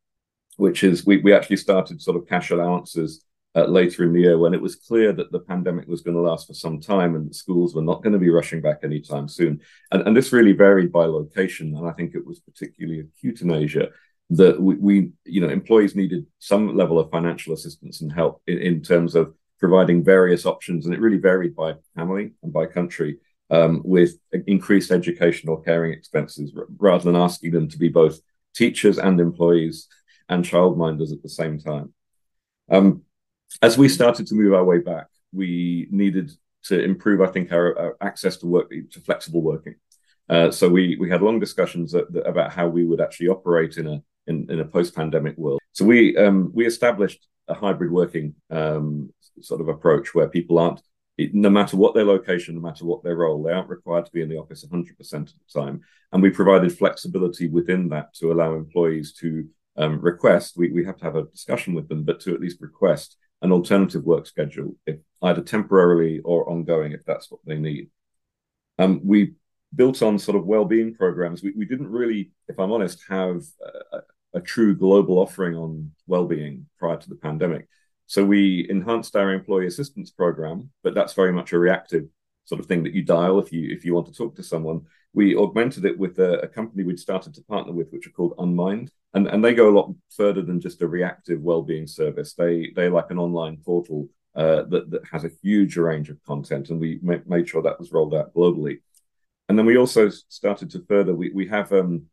which 0.56 0.84
is 0.84 1.06
we, 1.06 1.16
we 1.18 1.32
actually 1.32 1.56
started 1.56 2.02
sort 2.02 2.16
of 2.16 2.28
cash 2.28 2.50
allowances 2.50 3.24
uh, 3.54 3.64
later 3.64 4.04
in 4.04 4.12
the 4.12 4.20
year 4.20 4.38
when 4.38 4.52
it 4.52 4.60
was 4.60 4.76
clear 4.76 5.12
that 5.12 5.32
the 5.32 5.40
pandemic 5.40 5.88
was 5.88 6.02
going 6.02 6.14
to 6.14 6.20
last 6.20 6.46
for 6.46 6.54
some 6.54 6.80
time 6.80 7.14
and 7.14 7.34
schools 7.34 7.74
were 7.74 7.82
not 7.82 8.02
going 8.02 8.12
to 8.12 8.18
be 8.18 8.28
rushing 8.28 8.60
back 8.60 8.80
anytime 8.82 9.28
soon. 9.28 9.60
And, 9.90 10.06
and 10.06 10.16
this 10.16 10.32
really 10.32 10.52
varied 10.52 10.92
by 10.92 11.06
location. 11.06 11.74
And 11.74 11.88
I 11.88 11.92
think 11.92 12.14
it 12.14 12.26
was 12.26 12.40
particularly 12.40 13.00
acute 13.00 13.40
in 13.40 13.50
Asia 13.50 13.88
that 14.30 14.60
we, 14.60 14.74
we, 14.76 15.10
you 15.24 15.40
know, 15.40 15.48
employees 15.48 15.96
needed 15.96 16.26
some 16.38 16.76
level 16.76 16.98
of 16.98 17.10
financial 17.10 17.54
assistance 17.54 18.02
and 18.02 18.12
help 18.12 18.42
in, 18.46 18.58
in, 18.58 18.82
terms 18.82 19.14
of 19.14 19.34
providing 19.58 20.04
various 20.04 20.44
options, 20.44 20.84
and 20.84 20.94
it 20.94 21.00
really 21.00 21.16
varied 21.16 21.56
by 21.56 21.74
family 21.96 22.32
and 22.42 22.52
by 22.52 22.66
country, 22.66 23.16
um, 23.50 23.82
with 23.84 24.18
increased 24.46 24.90
educational 24.90 25.56
caring 25.56 25.92
expenses, 25.92 26.52
rather 26.78 27.04
than 27.04 27.16
asking 27.16 27.52
them 27.52 27.68
to 27.68 27.78
be 27.78 27.88
both 27.88 28.20
teachers 28.54 28.98
and 28.98 29.20
employees 29.20 29.88
and 30.28 30.44
childminders 30.44 31.12
at 31.12 31.22
the 31.22 31.28
same 31.28 31.58
time. 31.58 31.92
Um, 32.70 33.02
as 33.62 33.78
we 33.78 33.88
started 33.88 34.26
to 34.26 34.34
move 34.34 34.52
our 34.52 34.64
way 34.64 34.78
back, 34.78 35.06
we 35.32 35.88
needed 35.90 36.30
to 36.64 36.82
improve, 36.82 37.20
I 37.20 37.32
think, 37.32 37.52
our, 37.52 37.78
our 37.78 37.96
access 38.00 38.36
to 38.38 38.46
work 38.46 38.70
to 38.70 39.00
flexible 39.00 39.42
working. 39.42 39.76
Uh, 40.28 40.50
so 40.50 40.68
we 40.68 40.96
we 41.00 41.08
had 41.08 41.22
long 41.22 41.40
discussions 41.40 41.92
that, 41.92 42.12
that, 42.12 42.26
about 42.28 42.52
how 42.52 42.68
we 42.68 42.84
would 42.84 43.00
actually 43.00 43.28
operate 43.28 43.78
in 43.78 43.86
a 43.86 44.02
in, 44.26 44.46
in 44.50 44.60
a 44.60 44.64
post-pandemic 44.64 45.38
world. 45.38 45.60
So 45.72 45.86
we 45.86 46.16
um, 46.18 46.50
we 46.52 46.66
established 46.66 47.26
a 47.48 47.54
hybrid 47.54 47.90
working 47.90 48.34
um, 48.50 49.10
sort 49.40 49.62
of 49.62 49.68
approach 49.68 50.14
where 50.14 50.28
people 50.28 50.58
aren't, 50.58 50.82
no 51.32 51.50
matter 51.50 51.76
what 51.76 51.94
their 51.94 52.04
location, 52.04 52.54
no 52.54 52.60
matter 52.60 52.84
what 52.84 53.02
their 53.02 53.16
role, 53.16 53.42
they 53.42 53.52
aren't 53.52 53.68
required 53.68 54.06
to 54.06 54.12
be 54.12 54.22
in 54.22 54.28
the 54.28 54.38
office 54.38 54.64
100% 54.64 54.90
of 55.12 55.26
the 55.26 55.60
time. 55.60 55.80
And 56.12 56.22
we 56.22 56.30
provided 56.30 56.76
flexibility 56.76 57.48
within 57.48 57.88
that 57.88 58.14
to 58.14 58.32
allow 58.32 58.54
employees 58.54 59.12
to 59.14 59.48
um, 59.76 60.00
request. 60.00 60.56
We, 60.56 60.70
we 60.70 60.84
have 60.84 60.96
to 60.98 61.04
have 61.04 61.16
a 61.16 61.24
discussion 61.24 61.74
with 61.74 61.88
them, 61.88 62.04
but 62.04 62.20
to 62.20 62.34
at 62.34 62.40
least 62.40 62.60
request 62.60 63.16
an 63.42 63.52
alternative 63.52 64.04
work 64.04 64.26
schedule, 64.26 64.76
if 64.86 64.98
either 65.22 65.42
temporarily 65.42 66.20
or 66.20 66.48
ongoing, 66.48 66.92
if 66.92 67.04
that's 67.04 67.30
what 67.30 67.40
they 67.44 67.56
need. 67.56 67.90
Um, 68.78 69.00
we 69.04 69.34
built 69.74 70.02
on 70.02 70.18
sort 70.18 70.36
of 70.36 70.46
well-being 70.46 70.94
programs. 70.94 71.42
We, 71.42 71.52
we 71.56 71.64
didn't 71.64 71.90
really, 71.90 72.30
if 72.48 72.58
I'm 72.58 72.72
honest, 72.72 73.04
have 73.08 73.42
a, 73.92 73.98
a 74.34 74.40
true 74.40 74.74
global 74.74 75.18
offering 75.18 75.54
on 75.56 75.92
well-being 76.06 76.66
prior 76.78 76.96
to 76.96 77.08
the 77.08 77.16
pandemic. 77.16 77.68
So 78.08 78.24
we 78.24 78.66
enhanced 78.70 79.14
our 79.16 79.32
employee 79.32 79.66
assistance 79.66 80.10
program, 80.10 80.70
but 80.82 80.94
that's 80.94 81.12
very 81.12 81.30
much 81.30 81.52
a 81.52 81.58
reactive 81.58 82.06
sort 82.46 82.58
of 82.58 82.66
thing 82.66 82.82
that 82.84 82.94
you 82.94 83.02
dial 83.02 83.38
if 83.38 83.52
you 83.52 83.70
if 83.70 83.84
you 83.84 83.94
want 83.94 84.06
to 84.06 84.14
talk 84.14 84.34
to 84.36 84.42
someone. 84.42 84.80
We 85.12 85.36
augmented 85.36 85.84
it 85.84 85.98
with 85.98 86.18
a, 86.18 86.40
a 86.40 86.48
company 86.48 86.84
we'd 86.84 86.98
started 86.98 87.34
to 87.34 87.42
partner 87.42 87.74
with, 87.74 87.90
which 87.90 88.06
are 88.06 88.10
called 88.10 88.32
Unmind, 88.38 88.90
and 89.12 89.26
and 89.26 89.44
they 89.44 89.52
go 89.52 89.68
a 89.68 89.76
lot 89.78 89.94
further 90.08 90.40
than 90.40 90.58
just 90.58 90.80
a 90.80 90.88
reactive 90.88 91.42
well-being 91.42 91.86
service. 91.86 92.32
They 92.32 92.72
they 92.74 92.88
like 92.88 93.10
an 93.10 93.18
online 93.18 93.58
portal 93.58 94.08
uh, 94.34 94.62
that 94.70 94.90
that 94.90 95.02
has 95.12 95.24
a 95.24 95.30
huge 95.42 95.76
range 95.76 96.08
of 96.08 96.22
content, 96.24 96.70
and 96.70 96.80
we 96.80 96.98
ma- 97.02 97.26
made 97.26 97.46
sure 97.46 97.60
that 97.60 97.78
was 97.78 97.92
rolled 97.92 98.14
out 98.14 98.34
globally. 98.34 98.78
And 99.50 99.58
then 99.58 99.66
we 99.66 99.76
also 99.76 100.08
started 100.08 100.70
to 100.70 100.84
further. 100.88 101.14
We 101.14 101.30
we 101.30 101.46
have 101.48 101.70
um, 101.72 102.06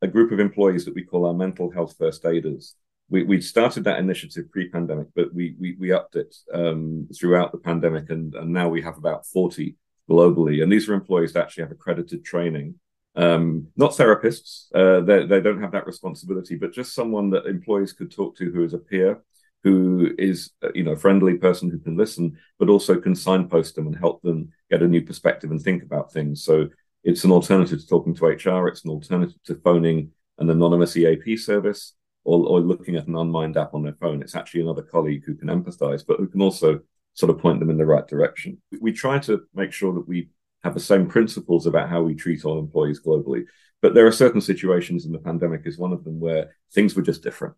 a 0.00 0.08
group 0.08 0.32
of 0.32 0.40
employees 0.40 0.86
that 0.86 0.94
we 0.94 1.04
call 1.04 1.26
our 1.26 1.34
mental 1.34 1.70
health 1.70 1.94
first 1.98 2.24
aiders. 2.24 2.74
We, 3.12 3.24
we 3.24 3.40
started 3.42 3.84
that 3.84 3.98
initiative 3.98 4.50
pre-pandemic, 4.50 5.08
but 5.14 5.34
we 5.34 5.54
we, 5.60 5.76
we 5.78 5.92
upped 5.92 6.16
it 6.16 6.34
um, 6.54 7.06
throughout 7.14 7.52
the 7.52 7.58
pandemic, 7.58 8.08
and, 8.08 8.34
and 8.34 8.50
now 8.50 8.70
we 8.70 8.80
have 8.80 8.96
about 8.96 9.26
40 9.26 9.76
globally. 10.10 10.62
And 10.62 10.72
these 10.72 10.88
are 10.88 10.94
employees 10.94 11.34
that 11.34 11.42
actually 11.42 11.64
have 11.64 11.72
accredited 11.72 12.24
training, 12.24 12.76
um, 13.14 13.66
not 13.76 13.90
therapists. 13.90 14.74
Uh, 14.74 15.02
they, 15.02 15.26
they 15.26 15.42
don't 15.42 15.60
have 15.60 15.72
that 15.72 15.86
responsibility, 15.86 16.56
but 16.56 16.72
just 16.72 16.94
someone 16.94 17.28
that 17.30 17.44
employees 17.44 17.92
could 17.92 18.10
talk 18.10 18.34
to 18.38 18.50
who 18.50 18.64
is 18.64 18.72
a 18.72 18.78
peer, 18.78 19.22
who 19.62 20.14
is 20.16 20.52
uh, 20.64 20.70
you 20.74 20.82
know 20.82 20.92
a 20.92 20.96
friendly 20.96 21.36
person 21.36 21.70
who 21.70 21.78
can 21.80 21.98
listen, 21.98 22.38
but 22.58 22.70
also 22.70 22.98
can 22.98 23.14
signpost 23.14 23.74
them 23.74 23.88
and 23.88 23.98
help 23.98 24.22
them 24.22 24.50
get 24.70 24.82
a 24.82 24.88
new 24.88 25.02
perspective 25.02 25.50
and 25.50 25.60
think 25.60 25.82
about 25.82 26.14
things. 26.14 26.44
So 26.44 26.70
it's 27.04 27.24
an 27.24 27.30
alternative 27.30 27.78
to 27.78 27.86
talking 27.86 28.14
to 28.14 28.24
HR. 28.24 28.68
It's 28.68 28.84
an 28.84 28.90
alternative 28.90 29.42
to 29.44 29.56
phoning 29.56 30.12
an 30.38 30.48
anonymous 30.48 30.96
EAP 30.96 31.36
service 31.36 31.92
or, 32.24 32.46
or 32.46 32.60
looking 32.60 32.96
at 32.96 33.06
an 33.06 33.16
Unmind 33.16 33.56
app 33.56 33.74
on 33.74 33.82
their 33.82 33.96
phone. 34.00 34.22
It's 34.22 34.36
actually 34.36 34.62
another 34.62 34.82
colleague 34.82 35.24
who 35.26 35.34
can 35.34 35.48
empathize, 35.48 36.04
but 36.06 36.18
who 36.18 36.28
can 36.28 36.42
also 36.42 36.80
sort 37.14 37.30
of 37.30 37.38
point 37.38 37.60
them 37.60 37.70
in 37.70 37.78
the 37.78 37.86
right 37.86 38.06
direction. 38.06 38.60
We 38.80 38.92
try 38.92 39.18
to 39.20 39.42
make 39.54 39.72
sure 39.72 39.92
that 39.94 40.08
we 40.08 40.30
have 40.64 40.74
the 40.74 40.80
same 40.80 41.08
principles 41.08 41.66
about 41.66 41.88
how 41.88 42.02
we 42.02 42.14
treat 42.14 42.44
all 42.44 42.58
employees 42.58 43.00
globally. 43.04 43.44
But 43.80 43.94
there 43.94 44.06
are 44.06 44.12
certain 44.12 44.40
situations, 44.40 45.04
and 45.04 45.14
the 45.14 45.18
pandemic 45.18 45.62
is 45.64 45.76
one 45.76 45.92
of 45.92 46.04
them, 46.04 46.20
where 46.20 46.54
things 46.72 46.94
were 46.94 47.02
just 47.02 47.22
different. 47.22 47.54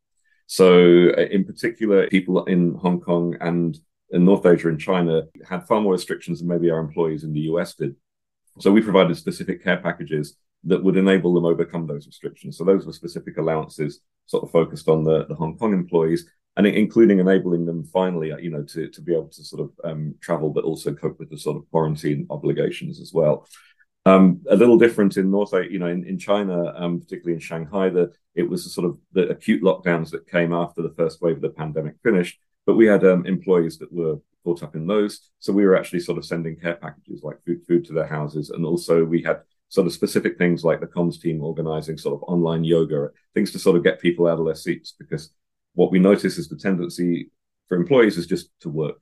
So, 0.46 1.10
uh, 1.10 1.26
in 1.30 1.44
particular, 1.44 2.08
people 2.08 2.44
in 2.44 2.74
Hong 2.74 3.00
Kong 3.00 3.36
and 3.40 3.78
in 4.10 4.24
North 4.24 4.46
Asia 4.46 4.68
and 4.68 4.80
China 4.80 5.22
had 5.48 5.66
far 5.66 5.80
more 5.80 5.92
restrictions 5.92 6.38
than 6.38 6.48
maybe 6.48 6.70
our 6.70 6.80
employees 6.80 7.24
in 7.24 7.32
the 7.32 7.40
US 7.40 7.74
did. 7.74 7.96
So 8.60 8.70
we 8.70 8.80
provided 8.80 9.16
specific 9.16 9.62
care 9.62 9.78
packages 9.78 10.36
that 10.66 10.82
would 10.82 10.96
enable 10.96 11.34
them 11.34 11.44
to 11.44 11.48
overcome 11.48 11.86
those 11.86 12.06
restrictions. 12.06 12.56
So 12.56 12.64
those 12.64 12.86
were 12.86 12.92
specific 12.92 13.36
allowances 13.38 14.00
sort 14.26 14.44
of 14.44 14.50
focused 14.50 14.88
on 14.88 15.04
the, 15.04 15.26
the 15.26 15.34
Hong 15.34 15.56
Kong 15.58 15.72
employees 15.72 16.26
and 16.56 16.66
including 16.66 17.18
enabling 17.18 17.66
them 17.66 17.84
finally, 17.84 18.32
you 18.40 18.50
know, 18.50 18.62
to, 18.62 18.88
to 18.88 19.00
be 19.02 19.12
able 19.12 19.28
to 19.28 19.44
sort 19.44 19.62
of 19.62 19.90
um, 19.90 20.14
travel, 20.20 20.50
but 20.50 20.64
also 20.64 20.94
cope 20.94 21.18
with 21.18 21.30
the 21.30 21.38
sort 21.38 21.56
of 21.56 21.68
quarantine 21.70 22.26
obligations 22.30 23.00
as 23.00 23.12
well. 23.12 23.46
Um, 24.06 24.42
a 24.48 24.56
little 24.56 24.78
different 24.78 25.16
in 25.16 25.30
North, 25.30 25.52
you 25.52 25.78
know, 25.78 25.86
in, 25.86 26.06
in 26.06 26.18
China, 26.18 26.72
um, 26.76 27.00
particularly 27.00 27.34
in 27.34 27.40
Shanghai, 27.40 27.88
that 27.90 28.12
it 28.34 28.48
was 28.48 28.72
sort 28.72 28.86
of 28.86 28.98
the 29.12 29.28
acute 29.28 29.62
lockdowns 29.62 30.10
that 30.10 30.28
came 30.28 30.52
after 30.52 30.82
the 30.82 30.94
first 30.96 31.22
wave 31.22 31.36
of 31.36 31.42
the 31.42 31.48
pandemic 31.48 31.94
finished. 32.02 32.38
But 32.66 32.74
we 32.74 32.86
had 32.86 33.04
um, 33.04 33.26
employees 33.26 33.78
that 33.78 33.92
were 33.92 34.18
caught 34.44 34.62
up 34.62 34.76
in 34.76 34.86
those. 34.86 35.30
So 35.40 35.52
we 35.52 35.64
were 35.64 35.76
actually 35.76 36.00
sort 36.00 36.18
of 36.18 36.24
sending 36.24 36.56
care 36.56 36.76
packages 36.76 37.22
like 37.22 37.42
food, 37.44 37.62
food 37.66 37.84
to 37.86 37.94
their 37.94 38.06
houses. 38.06 38.50
And 38.50 38.64
also 38.64 39.04
we 39.04 39.22
had 39.22 39.40
sort 39.74 39.88
of 39.88 39.92
specific 39.92 40.38
things 40.38 40.62
like 40.62 40.78
the 40.78 40.86
comms 40.86 41.20
team 41.20 41.42
organizing 41.42 41.98
sort 41.98 42.14
of 42.14 42.22
online 42.28 42.62
yoga, 42.62 43.08
things 43.34 43.50
to 43.50 43.58
sort 43.58 43.76
of 43.76 43.82
get 43.82 44.00
people 44.00 44.28
out 44.28 44.38
of 44.38 44.46
their 44.46 44.54
seats. 44.54 44.94
Because 44.96 45.30
what 45.74 45.90
we 45.90 45.98
notice 45.98 46.38
is 46.38 46.48
the 46.48 46.56
tendency 46.56 47.32
for 47.66 47.76
employees 47.76 48.16
is 48.16 48.28
just 48.28 48.50
to 48.60 48.68
work. 48.68 49.00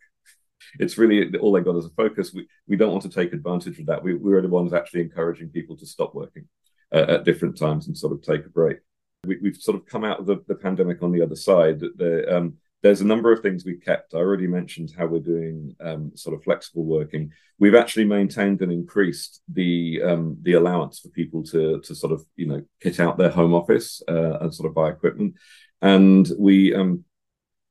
it's 0.79 0.97
really 0.97 1.37
all 1.41 1.53
they 1.53 1.61
got 1.61 1.77
as 1.77 1.85
a 1.85 1.91
focus. 1.91 2.33
We 2.33 2.49
we 2.67 2.77
don't 2.77 2.91
want 2.91 3.03
to 3.03 3.11
take 3.11 3.35
advantage 3.35 3.79
of 3.81 3.87
that. 3.87 4.03
We 4.03 4.15
we're 4.15 4.41
the 4.41 4.49
ones 4.49 4.73
actually 4.73 5.03
encouraging 5.03 5.51
people 5.51 5.77
to 5.77 5.85
stop 5.85 6.15
working 6.15 6.49
uh, 6.91 7.05
at 7.15 7.25
different 7.25 7.59
times 7.59 7.87
and 7.87 7.99
sort 7.99 8.15
of 8.15 8.23
take 8.23 8.47
a 8.47 8.49
break. 8.49 8.79
We, 9.27 9.39
have 9.45 9.57
sort 9.57 9.77
of 9.77 9.85
come 9.85 10.05
out 10.05 10.21
of 10.21 10.27
the, 10.27 10.43
the 10.49 10.55
pandemic 10.55 11.03
on 11.03 11.13
the 11.13 11.23
other 11.23 11.37
side. 11.37 11.81
The, 11.81 12.35
um, 12.35 12.55
there's 12.83 13.01
a 13.01 13.07
number 13.07 13.33
of 13.33 13.41
things 13.41 13.65
we 13.65 13.77
kept. 13.77 14.13
I 14.13 14.19
already 14.19 14.49
mentioned 14.49 14.93
how 14.97 15.07
we're 15.07 15.21
doing 15.21 15.75
um, 15.81 16.13
sort 16.17 16.35
of 16.35 16.43
flexible 16.43 16.85
working. 16.85 17.31
We've 17.59 17.77
actually 17.77 18.05
maintained 18.05 18.61
and 18.61 18.73
increased 18.73 19.41
the 19.49 20.03
um, 20.05 20.37
the 20.43 20.55
allowance 20.55 20.99
for 20.99 21.09
people 21.11 21.45
to 21.45 21.81
to 21.81 21.95
sort 21.95 22.13
of 22.13 22.25
you 22.37 22.47
know 22.47 22.63
kit 22.83 22.99
out 22.99 23.19
their 23.19 23.31
home 23.31 23.55
office 23.55 24.03
uh, 24.09 24.39
and 24.41 24.53
sort 24.53 24.69
of 24.69 24.75
buy 24.75 24.91
equipment, 24.91 25.35
and 25.81 26.29
we 26.39 26.75
um, 26.75 27.05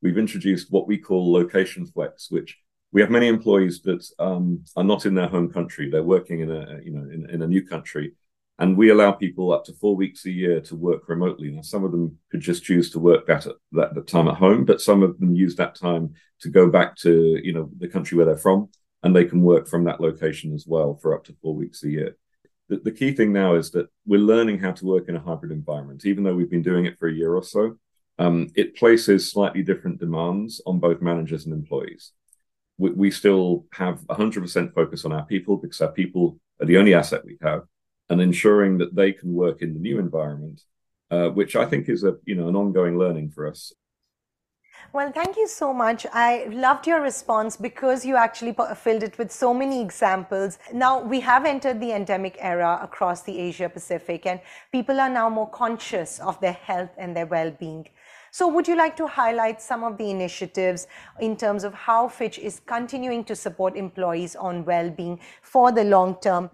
we've 0.01 0.17
introduced 0.17 0.71
what 0.71 0.87
we 0.87 0.97
call 0.97 1.31
location 1.31 1.85
flex, 1.85 2.31
which 2.31 2.57
we 2.93 3.01
have 3.01 3.09
many 3.09 3.27
employees 3.27 3.81
that 3.81 4.05
um, 4.17 4.63
are 4.77 4.83
not 4.83 5.05
in 5.05 5.13
their 5.13 5.27
home 5.27 5.51
country. 5.51 5.89
They're 5.89 6.03
working 6.03 6.39
in 6.39 6.51
a 6.51 6.79
you 6.83 6.91
know 6.91 7.03
in, 7.11 7.29
in 7.29 7.41
a 7.41 7.47
new 7.47 7.65
country, 7.67 8.13
and 8.61 8.77
we 8.77 8.91
allow 8.91 9.11
people 9.11 9.51
up 9.51 9.65
to 9.65 9.73
four 9.73 9.95
weeks 9.95 10.23
a 10.27 10.29
year 10.29 10.61
to 10.61 10.75
work 10.75 11.09
remotely. 11.09 11.49
Now, 11.49 11.63
some 11.63 11.83
of 11.83 11.91
them 11.91 12.19
could 12.29 12.41
just 12.41 12.63
choose 12.63 12.91
to 12.91 12.99
work 12.99 13.25
that 13.25 13.47
at 13.47 13.55
that, 13.71 13.95
that 13.95 14.05
time 14.05 14.27
at 14.27 14.35
home, 14.35 14.65
but 14.65 14.79
some 14.79 15.01
of 15.01 15.19
them 15.19 15.33
use 15.33 15.55
that 15.55 15.73
time 15.73 16.13
to 16.41 16.49
go 16.49 16.69
back 16.69 16.95
to 16.97 17.39
you 17.43 17.53
know 17.53 17.71
the 17.79 17.87
country 17.87 18.15
where 18.15 18.27
they're 18.27 18.37
from, 18.37 18.69
and 19.01 19.15
they 19.15 19.25
can 19.25 19.41
work 19.41 19.67
from 19.67 19.85
that 19.85 19.99
location 19.99 20.53
as 20.53 20.65
well 20.67 20.99
for 21.01 21.15
up 21.15 21.23
to 21.25 21.35
four 21.41 21.55
weeks 21.55 21.83
a 21.83 21.89
year. 21.89 22.15
The, 22.69 22.77
the 22.77 22.91
key 22.91 23.13
thing 23.13 23.33
now 23.33 23.55
is 23.55 23.71
that 23.71 23.87
we're 24.05 24.19
learning 24.19 24.59
how 24.59 24.73
to 24.73 24.85
work 24.85 25.09
in 25.09 25.15
a 25.15 25.19
hybrid 25.19 25.51
environment, 25.51 26.05
even 26.05 26.23
though 26.23 26.35
we've 26.35 26.51
been 26.51 26.61
doing 26.61 26.85
it 26.85 26.99
for 26.99 27.07
a 27.07 27.13
year 27.13 27.33
or 27.33 27.43
so. 27.43 27.77
Um, 28.19 28.49
it 28.55 28.75
places 28.75 29.31
slightly 29.31 29.63
different 29.63 29.99
demands 29.99 30.61
on 30.67 30.79
both 30.79 31.01
managers 31.01 31.45
and 31.45 31.53
employees. 31.55 32.11
We, 32.77 32.91
we 32.91 33.09
still 33.09 33.65
have 33.73 34.01
100% 34.01 34.75
focus 34.75 35.03
on 35.03 35.13
our 35.13 35.25
people 35.25 35.57
because 35.57 35.81
our 35.81 35.91
people 35.91 36.39
are 36.61 36.67
the 36.67 36.77
only 36.77 36.93
asset 36.93 37.25
we 37.25 37.39
have 37.41 37.63
and 38.11 38.21
ensuring 38.21 38.77
that 38.77 38.93
they 38.93 39.13
can 39.13 39.33
work 39.33 39.61
in 39.61 39.73
the 39.73 39.79
new 39.79 39.97
environment, 39.97 40.61
uh, 41.09 41.29
which 41.29 41.55
I 41.55 41.65
think 41.65 41.87
is 41.87 42.03
a 42.03 42.17
you 42.25 42.35
know 42.35 42.49
an 42.49 42.57
ongoing 42.57 42.97
learning 42.99 43.31
for 43.31 43.47
us. 43.47 43.73
Well, 44.93 45.11
thank 45.13 45.37
you 45.37 45.47
so 45.47 45.73
much. 45.73 46.05
I 46.11 46.45
loved 46.51 46.85
your 46.87 47.01
response 47.01 47.55
because 47.55 48.03
you 48.03 48.17
actually 48.17 48.53
filled 48.75 49.03
it 49.03 49.17
with 49.17 49.31
so 49.31 49.53
many 49.53 49.81
examples. 49.81 50.59
Now, 50.73 50.99
we 50.99 51.21
have 51.21 51.45
entered 51.45 51.79
the 51.79 51.93
endemic 51.93 52.35
era 52.39 52.79
across 52.81 53.21
the 53.21 53.39
Asia 53.39 53.69
Pacific, 53.69 54.25
and 54.25 54.41
people 54.73 54.99
are 54.99 55.09
now 55.09 55.29
more 55.29 55.49
conscious 55.49 56.19
of 56.19 56.41
their 56.41 56.59
health 56.69 56.91
and 56.97 57.15
their 57.15 57.27
well 57.27 57.51
being. 57.51 57.87
So, 58.31 58.47
would 58.49 58.67
you 58.67 58.75
like 58.75 58.97
to 58.97 59.07
highlight 59.07 59.61
some 59.61 59.85
of 59.85 59.97
the 59.97 60.09
initiatives 60.09 60.87
in 61.21 61.37
terms 61.37 61.63
of 61.63 61.73
how 61.73 62.09
Fitch 62.09 62.39
is 62.39 62.59
continuing 62.65 63.23
to 63.25 63.35
support 63.35 63.77
employees 63.77 64.35
on 64.35 64.65
well 64.65 64.89
being 64.89 65.19
for 65.41 65.71
the 65.71 65.85
long 65.85 66.17
term? 66.21 66.49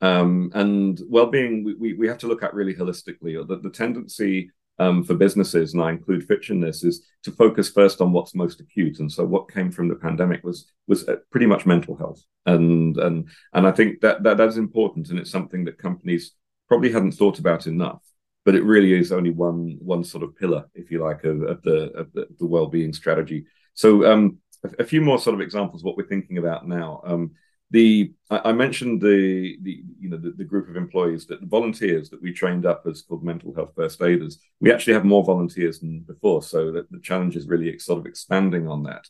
Um, 0.00 0.50
and 0.54 1.00
well-being, 1.08 1.64
we, 1.78 1.94
we 1.94 2.08
have 2.08 2.18
to 2.18 2.26
look 2.26 2.42
at 2.42 2.54
really 2.54 2.74
holistically. 2.74 3.46
The, 3.46 3.58
the 3.58 3.70
tendency 3.70 4.50
um, 4.78 5.04
for 5.04 5.14
businesses, 5.14 5.72
and 5.72 5.82
I 5.82 5.90
include 5.90 6.26
Fitch 6.26 6.50
in 6.50 6.60
this, 6.60 6.82
is 6.84 7.06
to 7.22 7.32
focus 7.32 7.70
first 7.70 8.00
on 8.00 8.12
what's 8.12 8.34
most 8.34 8.60
acute. 8.60 8.98
And 8.98 9.10
so, 9.10 9.24
what 9.24 9.52
came 9.52 9.70
from 9.70 9.88
the 9.88 9.94
pandemic 9.94 10.42
was 10.42 10.70
was 10.86 11.08
uh, 11.08 11.16
pretty 11.30 11.46
much 11.46 11.66
mental 11.66 11.96
health, 11.96 12.22
and 12.46 12.96
and 12.98 13.28
and 13.52 13.66
I 13.66 13.70
think 13.70 14.00
that 14.00 14.22
that 14.24 14.36
that 14.36 14.48
is 14.48 14.58
important, 14.58 15.10
and 15.10 15.18
it's 15.18 15.30
something 15.30 15.64
that 15.64 15.78
companies 15.78 16.32
probably 16.68 16.90
hadn't 16.90 17.12
thought 17.12 17.38
about 17.38 17.66
enough. 17.66 18.02
But 18.44 18.56
it 18.56 18.64
really 18.64 18.92
is 18.92 19.12
only 19.12 19.30
one 19.30 19.78
one 19.80 20.02
sort 20.04 20.24
of 20.24 20.36
pillar, 20.36 20.64
if 20.74 20.90
you 20.90 21.02
like, 21.02 21.24
of, 21.24 21.42
of 21.42 21.62
the 21.62 21.92
of 21.92 22.12
the, 22.12 22.26
the 22.38 22.46
well-being 22.46 22.92
strategy. 22.92 23.46
So, 23.74 24.10
um, 24.10 24.38
a, 24.64 24.82
a, 24.82 24.84
few 24.84 25.00
more 25.00 25.18
sort 25.18 25.34
of 25.34 25.40
examples 25.40 25.82
of 25.82 25.86
what 25.86 25.96
we're 25.96 26.08
thinking 26.08 26.38
about 26.38 26.66
now. 26.66 27.00
Um, 27.04 27.32
the 27.74 28.12
I, 28.30 28.52
mentioned 28.52 29.00
the 29.00 29.58
the 29.62 29.82
you 29.98 30.08
know 30.08 30.16
the, 30.16 30.30
the, 30.30 30.44
group 30.44 30.68
of 30.68 30.76
employees 30.76 31.26
that 31.26 31.40
the 31.40 31.46
volunteers 31.46 32.08
that 32.10 32.22
we 32.22 32.32
trained 32.32 32.66
up 32.66 32.84
as 32.88 33.02
called 33.02 33.24
mental 33.24 33.52
health 33.52 33.72
first 33.74 34.00
aiders. 34.00 34.38
We 34.60 34.72
actually 34.72 34.92
have 34.92 35.04
more 35.04 35.24
volunteers 35.24 35.80
than 35.80 36.00
before, 36.06 36.42
so 36.44 36.70
that 36.70 36.88
the 36.92 37.00
challenge 37.00 37.34
is 37.34 37.48
really 37.48 37.76
sort 37.80 37.98
of 37.98 38.06
expanding 38.06 38.68
on 38.68 38.84
that. 38.84 39.04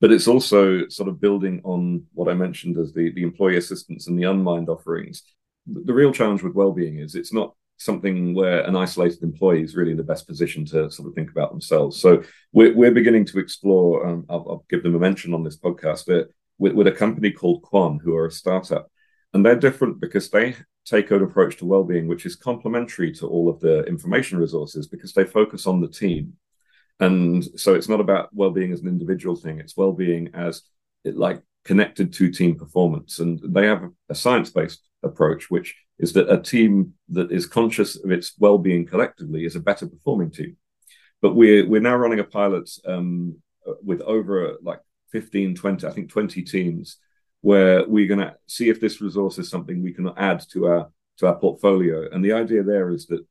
But 0.00 0.10
it's 0.10 0.26
also 0.26 0.88
sort 0.88 1.08
of 1.08 1.20
building 1.20 1.60
on 1.62 2.06
what 2.12 2.28
I 2.28 2.34
mentioned 2.34 2.76
as 2.76 2.92
the 2.92 3.12
the 3.12 3.22
employee 3.22 3.56
assistance 3.56 4.08
and 4.08 4.18
the 4.18 4.28
Unmind 4.28 4.68
offerings. 4.68 5.22
The, 5.68 5.82
the 5.84 5.94
real 5.94 6.12
challenge 6.12 6.42
with 6.42 6.54
well-being 6.54 6.98
is 6.98 7.14
it's 7.14 7.32
not 7.32 7.54
something 7.76 8.34
where 8.34 8.62
an 8.62 8.74
isolated 8.74 9.22
employee 9.22 9.62
is 9.62 9.76
really 9.76 9.92
in 9.92 9.96
the 9.96 10.02
best 10.02 10.26
position 10.26 10.64
to 10.64 10.90
sort 10.90 11.08
of 11.08 11.14
think 11.14 11.30
about 11.30 11.50
themselves. 11.52 12.00
So 12.00 12.24
we're, 12.52 12.74
we're 12.74 12.90
beginning 12.90 13.26
to 13.26 13.38
explore. 13.38 14.04
Um, 14.04 14.26
I'll, 14.28 14.44
I'll, 14.50 14.64
give 14.68 14.82
them 14.82 14.96
a 14.96 14.98
mention 14.98 15.32
on 15.32 15.44
this 15.44 15.56
podcast. 15.56 16.06
But 16.08 16.30
with, 16.58 16.72
with 16.72 16.86
a 16.86 16.92
company 16.92 17.30
called 17.30 17.62
Quan, 17.62 18.00
who 18.02 18.16
are 18.16 18.26
a 18.26 18.32
startup. 18.32 18.90
And 19.32 19.44
they're 19.44 19.56
different 19.56 20.00
because 20.00 20.30
they 20.30 20.56
take 20.84 21.10
an 21.10 21.22
approach 21.22 21.58
to 21.58 21.66
well-being 21.66 22.08
which 22.08 22.24
is 22.24 22.34
complementary 22.34 23.12
to 23.12 23.26
all 23.26 23.48
of 23.50 23.60
the 23.60 23.82
information 23.84 24.38
resources 24.38 24.86
because 24.86 25.12
they 25.12 25.24
focus 25.24 25.66
on 25.66 25.80
the 25.80 25.88
team. 25.88 26.32
And 27.00 27.44
so 27.60 27.74
it's 27.74 27.88
not 27.88 28.00
about 28.00 28.34
well-being 28.34 28.72
as 28.72 28.80
an 28.80 28.88
individual 28.88 29.36
thing, 29.36 29.60
it's 29.60 29.76
well-being 29.76 30.30
as 30.34 30.62
it 31.04 31.16
like 31.16 31.42
connected 31.64 32.12
to 32.14 32.30
team 32.30 32.56
performance. 32.56 33.18
And 33.18 33.40
they 33.44 33.66
have 33.66 33.84
a 34.08 34.14
science-based 34.14 34.80
approach, 35.02 35.50
which 35.50 35.76
is 35.98 36.12
that 36.14 36.32
a 36.32 36.40
team 36.40 36.94
that 37.10 37.30
is 37.30 37.46
conscious 37.46 38.02
of 38.02 38.10
its 38.10 38.34
well-being 38.38 38.86
collectively 38.86 39.44
is 39.44 39.56
a 39.56 39.60
better 39.60 39.86
performing 39.86 40.30
team. 40.30 40.56
But 41.20 41.34
we're 41.34 41.68
we're 41.68 41.80
now 41.80 41.96
running 41.96 42.20
a 42.20 42.24
pilot 42.24 42.70
um, 42.86 43.36
with 43.82 44.00
over 44.02 44.56
like 44.62 44.80
15, 45.10 45.54
20, 45.54 45.86
I 45.86 45.90
think 45.90 46.10
20 46.10 46.42
teams 46.42 46.98
where 47.40 47.86
we're 47.88 48.08
going 48.08 48.20
to 48.20 48.34
see 48.46 48.68
if 48.68 48.80
this 48.80 49.00
resource 49.00 49.38
is 49.38 49.48
something 49.48 49.82
we 49.82 49.92
can 49.92 50.10
add 50.16 50.42
to 50.50 50.66
our 50.66 50.90
to 51.18 51.26
our 51.26 51.36
portfolio. 51.36 52.08
And 52.12 52.24
the 52.24 52.32
idea 52.32 52.62
there 52.62 52.90
is 52.90 53.06
that 53.06 53.24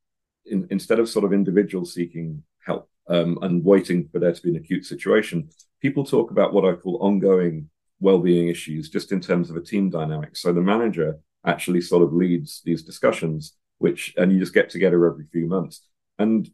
in, 0.46 0.68
instead 0.70 1.00
of 1.00 1.10
sort 1.10 1.26
of 1.26 1.34
individuals 1.34 1.94
seeking 1.94 2.44
help 2.66 2.90
um, 3.08 3.40
and 3.42 3.64
waiting 3.64 4.10
for 4.12 4.20
there 4.20 4.34
to 4.34 4.42
be 4.42 4.50
an 4.50 4.58
acute 4.58 4.86
situation, 4.86 5.50
people 5.82 6.04
talk 6.04 6.32
about 6.32 6.54
what 6.54 6.66
I 6.66 6.74
call 6.74 6.98
ongoing 7.02 7.70
well-being 8.00 8.50
issues, 8.50 8.90
just 8.90 9.12
in 9.12 9.22
terms 9.22 9.50
of 9.50 9.56
a 9.56 9.62
team 9.62 9.90
dynamic. 9.90 10.36
So 10.36 10.54
the 10.54 10.62
manager 10.62 11.18
actually 11.46 11.82
sort 11.82 12.04
of 12.04 12.14
leads 12.14 12.62
these 12.64 12.84
discussions, 12.84 13.56
which 13.78 14.14
and 14.18 14.32
you 14.32 14.40
just 14.40 14.54
get 14.54 14.70
together 14.70 15.06
every 15.06 15.26
few 15.32 15.48
months. 15.48 15.82
And 16.20 16.50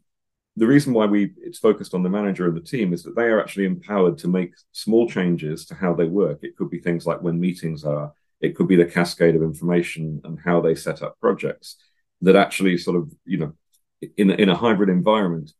the 0.56 0.66
reason 0.66 0.92
why 0.92 1.06
we 1.06 1.32
it's 1.38 1.58
focused 1.58 1.94
on 1.94 2.02
the 2.02 2.08
manager 2.08 2.46
and 2.46 2.56
the 2.56 2.60
team 2.60 2.92
is 2.92 3.02
that 3.02 3.16
they 3.16 3.24
are 3.24 3.40
actually 3.40 3.64
empowered 3.64 4.18
to 4.18 4.28
make 4.28 4.52
small 4.72 5.08
changes 5.08 5.66
to 5.66 5.74
how 5.74 5.94
they 5.94 6.06
work. 6.06 6.40
It 6.42 6.56
could 6.56 6.70
be 6.70 6.78
things 6.78 7.06
like 7.06 7.22
when 7.22 7.40
meetings 7.40 7.84
are, 7.84 8.12
it 8.40 8.54
could 8.54 8.68
be 8.68 8.76
the 8.76 8.84
cascade 8.84 9.34
of 9.34 9.42
information 9.42 10.20
and 10.24 10.38
how 10.38 10.60
they 10.60 10.74
set 10.74 11.02
up 11.02 11.18
projects 11.20 11.76
that 12.20 12.36
actually 12.36 12.78
sort 12.78 12.96
of, 12.96 13.12
you 13.24 13.38
know, 13.38 13.52
in, 14.16 14.30
in 14.30 14.48
a 14.48 14.56
hybrid 14.56 14.88
environment 14.88 15.52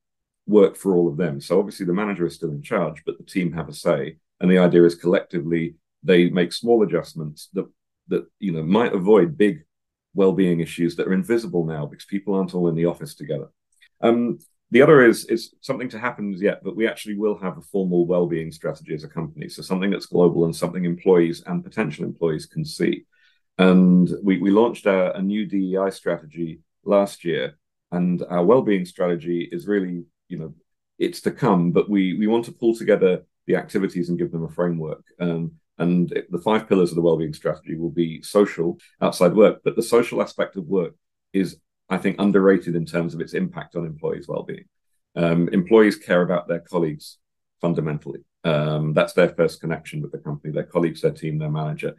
work 0.47 0.77
for 0.77 0.95
all 0.95 1.09
of 1.09 1.17
them. 1.17 1.41
So 1.41 1.59
obviously 1.59 1.87
the 1.87 1.93
manager 1.93 2.27
is 2.27 2.35
still 2.35 2.51
in 2.51 2.63
charge, 2.63 3.03
but 3.05 3.19
the 3.19 3.25
team 3.25 3.53
have 3.53 3.69
a 3.69 3.73
say. 3.73 4.19
And 4.41 4.51
the 4.51 4.59
idea 4.59 4.85
is 4.85 4.95
collectively 4.95 5.75
they 6.03 6.29
make 6.29 6.53
small 6.53 6.83
adjustments 6.83 7.49
that 7.55 7.67
that 8.09 8.27
you 8.39 8.53
know 8.53 8.63
might 8.63 8.93
avoid 8.93 9.39
big 9.39 9.65
well-being 10.13 10.61
issues 10.61 10.95
that 10.95 11.09
are 11.09 11.15
invisible 11.15 11.65
now 11.65 11.87
because 11.87 12.05
people 12.05 12.35
aren't 12.35 12.55
all 12.55 12.69
in 12.69 12.75
the 12.75 12.85
office 12.85 13.15
together. 13.15 13.49
Um, 14.01 14.39
the 14.75 14.83
other 14.83 15.05
is 15.07 15.25
is 15.27 15.55
something 15.61 15.89
to 15.91 16.01
happen 16.01 16.35
yet, 16.37 16.61
but 16.65 16.75
we 16.75 16.89
actually 16.89 17.17
will 17.17 17.39
have 17.39 17.57
a 17.57 17.69
formal 17.73 18.09
well-being 18.09 18.51
strategy 18.51 18.93
as 18.93 19.05
a 19.05 19.09
company. 19.09 19.49
So 19.49 19.63
something 19.63 19.89
that's 19.89 20.07
global 20.07 20.47
and 20.47 20.55
something 20.55 20.85
employees 20.85 21.45
and 21.47 21.63
potential 21.63 22.05
employees 22.05 22.47
can 22.47 22.65
see. 22.65 23.05
And 23.57 24.11
we, 24.21 24.39
we 24.39 24.51
launched 24.51 24.87
a, 24.87 25.17
a 25.17 25.23
new 25.23 25.47
DEI 25.47 25.91
strategy 25.91 26.59
last 26.85 27.25
year, 27.25 27.57
and 27.93 28.25
our 28.29 28.45
well-being 28.45 28.85
strategy 28.85 29.49
is 29.53 29.69
really, 29.69 30.07
you 30.29 30.39
know, 30.39 30.53
it's 30.99 31.21
to 31.21 31.31
come, 31.31 31.71
but 31.71 31.89
we 31.89 32.19
we 32.19 32.27
want 32.27 32.45
to 32.47 32.53
pull 32.53 32.75
together 32.75 33.25
the 33.47 33.55
activities 33.55 34.09
and 34.09 34.19
give 34.19 34.33
them 34.33 34.43
a 34.43 34.51
framework. 34.59 35.05
Um, 35.21 35.53
and 35.79 36.11
it, 36.11 36.33
the 36.33 36.45
five 36.49 36.69
pillars 36.69 36.91
of 36.91 36.97
the 36.97 37.07
well-being 37.09 37.33
strategy 37.33 37.77
will 37.77 37.93
be 37.93 38.23
social, 38.23 38.79
outside 39.01 39.35
work, 39.35 39.61
but 39.63 39.77
the 39.77 39.91
social 39.97 40.21
aspect 40.21 40.57
of 40.57 40.67
work 40.67 40.95
is 41.33 41.59
I 41.89 41.99
think, 41.99 42.17
underrated 42.19 42.75
in 42.75 42.87
terms 42.87 43.15
of 43.15 43.21
its 43.21 43.35
impact 43.35 43.77
on 43.77 43.87
employees' 43.87 44.29
well-being. 44.29 44.65
Um, 45.17 45.49
employees 45.51 45.97
care 45.97 46.23
about 46.23 46.49
their 46.49 46.61
colleagues 46.61 47.19
fundamentally. 47.61 48.25
Um, 48.43 48.93
that's 48.93 49.13
their 49.13 49.29
first 49.29 49.61
connection 49.61 50.03
with 50.03 50.13
the 50.13 50.19
company, 50.19 50.53
their 50.53 50.65
colleagues, 50.65 51.01
their 51.01 51.13
team, 51.13 51.39
their 51.39 51.51
manager. 51.51 51.95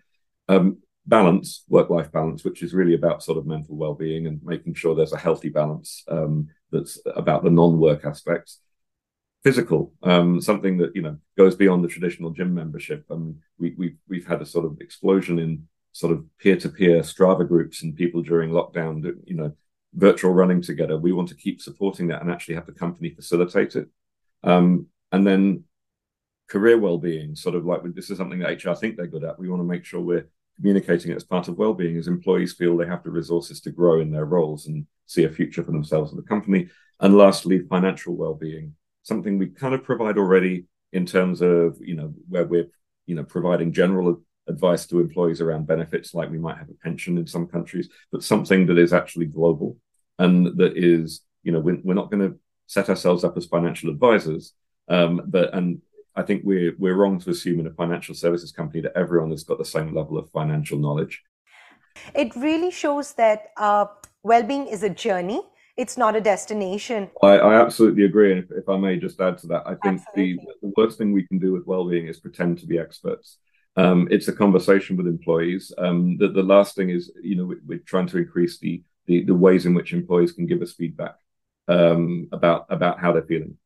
Um, 0.47 0.79
balance, 1.07 1.63
work-life 1.69 2.11
balance, 2.11 2.43
which 2.43 2.63
is 2.63 2.73
really 2.73 2.95
about 2.95 3.23
sort 3.23 3.37
of 3.37 3.45
mental 3.45 3.75
well-being 3.75 4.27
and 4.27 4.41
making 4.43 4.73
sure 4.73 4.95
there's 4.95 5.13
a 5.13 5.17
healthy 5.17 5.49
balance 5.49 6.03
um, 6.07 6.47
that's 6.71 6.99
about 7.15 7.43
the 7.43 7.49
non-work 7.49 8.05
aspects. 8.05 8.59
Physical, 9.43 9.93
um, 10.01 10.41
something 10.41 10.79
that 10.79 10.95
you 10.95 11.03
know 11.03 11.17
goes 11.37 11.55
beyond 11.55 11.83
the 11.83 11.87
traditional 11.87 12.31
gym 12.31 12.51
membership. 12.55 13.05
Mean, 13.11 13.39
we, 13.59 13.75
we 13.77 13.95
we've 14.09 14.25
had 14.25 14.41
a 14.41 14.45
sort 14.45 14.65
of 14.65 14.81
explosion 14.81 15.37
in 15.37 15.67
sort 15.91 16.11
of 16.11 16.25
peer-to-peer 16.39 17.01
Strava 17.01 17.47
groups 17.47 17.83
and 17.83 17.95
people 17.95 18.23
during 18.23 18.49
lockdown, 18.49 19.03
you 19.25 19.35
know, 19.35 19.55
virtual 19.95 20.31
running 20.31 20.61
together. 20.61 20.97
We 20.97 21.13
want 21.13 21.29
to 21.29 21.35
keep 21.35 21.61
supporting 21.61 22.07
that 22.07 22.21
and 22.21 22.31
actually 22.31 22.55
have 22.55 22.65
the 22.65 22.71
company 22.71 23.09
facilitate 23.09 23.75
it. 23.75 23.87
Um, 24.43 24.87
and 25.11 25.25
then 25.25 25.63
career 26.49 26.77
well-being, 26.77 27.35
sort 27.35 27.55
of 27.55 27.65
like 27.65 27.81
this 27.93 28.09
is 28.09 28.17
something 28.17 28.39
that 28.39 28.63
HR 28.63 28.73
think 28.73 28.97
they're 28.97 29.07
good 29.07 29.23
at. 29.23 29.39
We 29.39 29.49
want 29.49 29.61
to 29.61 29.67
make 29.67 29.85
sure 29.85 30.01
we're 30.01 30.27
communicating 30.57 31.11
it 31.11 31.15
as 31.15 31.23
part 31.23 31.47
of 31.47 31.57
well-being 31.57 31.97
as 31.97 32.07
employees 32.07 32.53
feel 32.53 32.77
they 32.77 32.85
have 32.85 33.03
the 33.03 33.09
resources 33.09 33.61
to 33.61 33.71
grow 33.71 33.99
in 33.99 34.11
their 34.11 34.25
roles 34.25 34.67
and 34.67 34.85
see 35.05 35.23
a 35.23 35.29
future 35.29 35.63
for 35.63 35.71
themselves 35.71 36.11
and 36.11 36.21
the 36.21 36.27
company. 36.27 36.69
And 36.99 37.17
lastly, 37.17 37.59
financial 37.59 38.15
well-being, 38.15 38.75
something 39.03 39.37
we 39.37 39.47
kind 39.47 39.73
of 39.73 39.83
provide 39.83 40.17
already 40.17 40.65
in 40.93 41.05
terms 41.05 41.41
of, 41.41 41.77
you 41.81 41.95
know, 41.95 42.13
where 42.29 42.45
we're, 42.45 42.67
you 43.05 43.15
know, 43.15 43.23
providing 43.23 43.73
general 43.73 44.21
advice 44.47 44.85
to 44.87 44.99
employees 44.99 45.41
around 45.41 45.67
benefits, 45.67 46.13
like 46.13 46.29
we 46.29 46.37
might 46.37 46.57
have 46.57 46.69
a 46.69 46.83
pension 46.83 47.17
in 47.17 47.27
some 47.27 47.47
countries, 47.47 47.89
but 48.11 48.23
something 48.23 48.65
that 48.67 48.77
is 48.77 48.93
actually 48.93 49.25
global 49.25 49.77
and 50.19 50.57
that 50.57 50.77
is, 50.77 51.21
you 51.43 51.51
know, 51.51 51.59
we're, 51.59 51.79
we're 51.83 51.93
not 51.93 52.11
going 52.11 52.31
to 52.31 52.39
set 52.67 52.89
ourselves 52.89 53.23
up 53.23 53.37
as 53.37 53.45
financial 53.45 53.89
advisors, 53.89 54.53
um, 54.87 55.21
but 55.25 55.53
and 55.53 55.81
I 56.15 56.23
think 56.23 56.43
we're 56.45 56.73
we're 56.77 56.95
wrong 56.95 57.19
to 57.19 57.29
assume 57.29 57.59
in 57.59 57.67
a 57.67 57.71
financial 57.71 58.15
services 58.15 58.51
company 58.51 58.81
that 58.81 58.95
everyone 58.95 59.31
has 59.31 59.43
got 59.43 59.57
the 59.57 59.65
same 59.65 59.93
level 59.93 60.17
of 60.17 60.29
financial 60.31 60.79
knowledge. 60.79 61.23
It 62.13 62.35
really 62.35 62.71
shows 62.71 63.13
that 63.13 63.47
uh, 63.57 63.85
well-being 64.23 64.67
is 64.67 64.83
a 64.83 64.89
journey. 64.89 65.41
It's 65.77 65.97
not 65.97 66.15
a 66.15 66.21
destination. 66.21 67.09
I, 67.21 67.37
I 67.37 67.61
absolutely 67.61 68.05
agree, 68.05 68.31
and 68.31 68.43
if, 68.43 68.51
if, 68.51 68.69
I 68.69 68.77
may 68.77 68.97
just 68.97 69.19
add 69.19 69.37
to 69.39 69.47
that, 69.47 69.63
I 69.65 69.75
think 69.83 70.01
the, 70.15 70.39
the 70.61 70.71
worst 70.77 70.97
thing 70.97 71.11
we 71.11 71.27
can 71.27 71.37
do 71.37 71.51
with 71.51 71.65
well-being 71.65 72.07
is 72.07 72.19
pretend 72.19 72.59
to 72.59 72.65
be 72.65 72.79
experts. 72.79 73.39
Um, 73.77 74.07
it's 74.09 74.27
a 74.27 74.33
conversation 74.33 74.95
with 74.95 75.07
employees. 75.07 75.71
Um, 75.77 76.17
the, 76.17 76.29
the 76.29 76.43
last 76.43 76.75
thing 76.75 76.89
is, 76.89 77.11
you 77.21 77.35
know, 77.35 77.53
we, 77.65 77.75
are 77.75 77.79
trying 77.79 78.07
to 78.07 78.17
increase 78.17 78.57
the, 78.57 78.81
the, 79.05 79.23
the 79.23 79.35
ways 79.35 79.65
in 79.65 79.73
which 79.73 79.93
employees 79.93 80.31
can 80.31 80.45
give 80.45 80.61
us 80.61 80.73
feedback 80.73 81.15
um, 81.67 82.27
about 82.31 82.65
about 82.69 82.99
how 82.99 83.11
they're 83.11 83.23
feeling, 83.23 83.57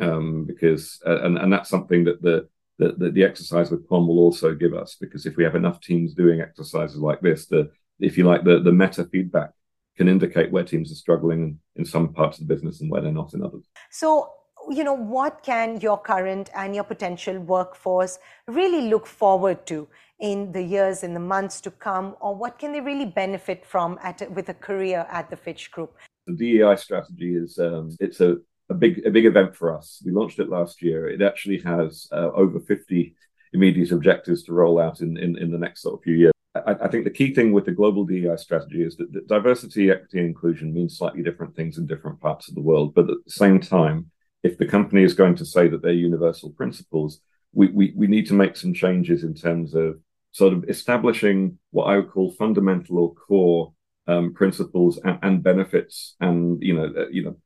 um, 0.00 0.44
because 0.44 1.00
uh, 1.06 1.22
and 1.22 1.38
and 1.38 1.52
that's 1.52 1.70
something 1.70 2.04
that 2.04 2.22
the, 2.22 2.48
the 2.78 3.10
the 3.10 3.24
exercise 3.24 3.70
with 3.70 3.88
POM 3.88 4.06
will 4.06 4.18
also 4.18 4.54
give 4.54 4.74
us. 4.74 4.96
Because 5.00 5.26
if 5.26 5.36
we 5.36 5.44
have 5.44 5.54
enough 5.54 5.80
teams 5.80 6.14
doing 6.14 6.40
exercises 6.40 6.98
like 6.98 7.20
this, 7.20 7.46
the 7.46 7.70
if 7.98 8.16
you 8.18 8.24
like 8.24 8.44
the 8.44 8.60
the 8.60 8.72
meta 8.72 9.04
feedback 9.04 9.50
can 9.96 10.08
indicate 10.08 10.52
where 10.52 10.64
teams 10.64 10.92
are 10.92 10.96
struggling 10.96 11.58
in 11.76 11.84
some 11.84 12.12
parts 12.12 12.38
of 12.38 12.46
the 12.46 12.54
business 12.54 12.80
and 12.80 12.90
where 12.90 13.00
they're 13.00 13.12
not 13.12 13.32
in 13.32 13.42
others. 13.42 13.64
So 13.90 14.30
you 14.70 14.84
know, 14.84 14.94
what 14.94 15.42
can 15.42 15.80
your 15.80 15.98
current 15.98 16.50
and 16.54 16.74
your 16.74 16.84
potential 16.84 17.38
workforce 17.38 18.18
really 18.46 18.88
look 18.88 19.06
forward 19.06 19.66
to 19.66 19.88
in 20.18 20.52
the 20.52 20.62
years, 20.62 21.02
in 21.02 21.14
the 21.14 21.20
months 21.20 21.60
to 21.60 21.70
come, 21.70 22.16
or 22.20 22.34
what 22.34 22.58
can 22.58 22.72
they 22.72 22.80
really 22.80 23.04
benefit 23.04 23.64
from 23.64 23.98
at 24.02 24.30
with 24.32 24.48
a 24.48 24.54
career 24.54 25.06
at 25.10 25.28
the 25.30 25.36
Fitch 25.36 25.70
Group? 25.70 25.96
The 26.26 26.34
DEI 26.34 26.76
strategy 26.76 27.36
is 27.36 27.58
um, 27.58 27.96
it's 28.00 28.20
a, 28.20 28.36
a 28.70 28.74
big 28.74 29.04
a 29.06 29.10
big 29.10 29.26
event 29.26 29.54
for 29.54 29.76
us. 29.76 30.02
We 30.04 30.12
launched 30.12 30.38
it 30.38 30.48
last 30.48 30.82
year. 30.82 31.08
It 31.08 31.22
actually 31.22 31.58
has 31.60 32.08
uh, 32.12 32.30
over 32.32 32.60
fifty 32.60 33.14
immediate 33.52 33.92
objectives 33.92 34.42
to 34.44 34.52
roll 34.52 34.78
out 34.78 35.00
in, 35.00 35.16
in, 35.16 35.38
in 35.38 35.50
the 35.50 35.58
next 35.58 35.82
sort 35.82 35.94
of 35.94 36.02
few 36.02 36.14
years. 36.14 36.32
I, 36.66 36.88
think 36.88 37.04
the 37.04 37.10
key 37.10 37.34
thing 37.34 37.52
with 37.52 37.66
the 37.66 37.72
global 37.72 38.04
DEI 38.04 38.36
strategy 38.36 38.82
is 38.82 38.96
that, 38.96 39.12
that 39.12 39.28
diversity, 39.28 39.90
equity, 39.90 40.18
and 40.18 40.28
inclusion 40.28 40.72
means 40.72 40.96
slightly 40.96 41.22
different 41.22 41.54
things 41.54 41.76
in 41.76 41.86
different 41.86 42.20
parts 42.20 42.48
of 42.48 42.54
the 42.54 42.62
world. 42.62 42.94
But 42.94 43.10
at 43.10 43.16
the 43.24 43.30
same 43.30 43.60
time, 43.60 44.10
if 44.46 44.58
the 44.58 44.66
company 44.66 45.02
is 45.02 45.14
going 45.14 45.34
to 45.36 45.44
say 45.44 45.68
that 45.68 45.82
they're 45.82 45.92
universal 45.92 46.50
principles, 46.50 47.20
we, 47.52 47.68
we, 47.68 47.92
we 47.96 48.06
need 48.06 48.26
to 48.28 48.34
make 48.34 48.56
some 48.56 48.72
changes 48.72 49.24
in 49.24 49.34
terms 49.34 49.74
of 49.74 49.98
sort 50.30 50.52
of 50.52 50.68
establishing 50.68 51.58
what 51.70 51.86
I 51.86 51.96
would 51.96 52.10
call 52.10 52.30
fundamental 52.30 52.98
or 52.98 53.14
core 53.14 53.72
um, 54.06 54.34
principles 54.34 54.98
and, 55.02 55.18
and, 55.22 55.42
benefits, 55.42 56.14
and 56.20 56.62
you 56.62 56.74
know, 56.74 56.92
uh, 56.96 57.08
you 57.08 57.24
know, 57.24 57.36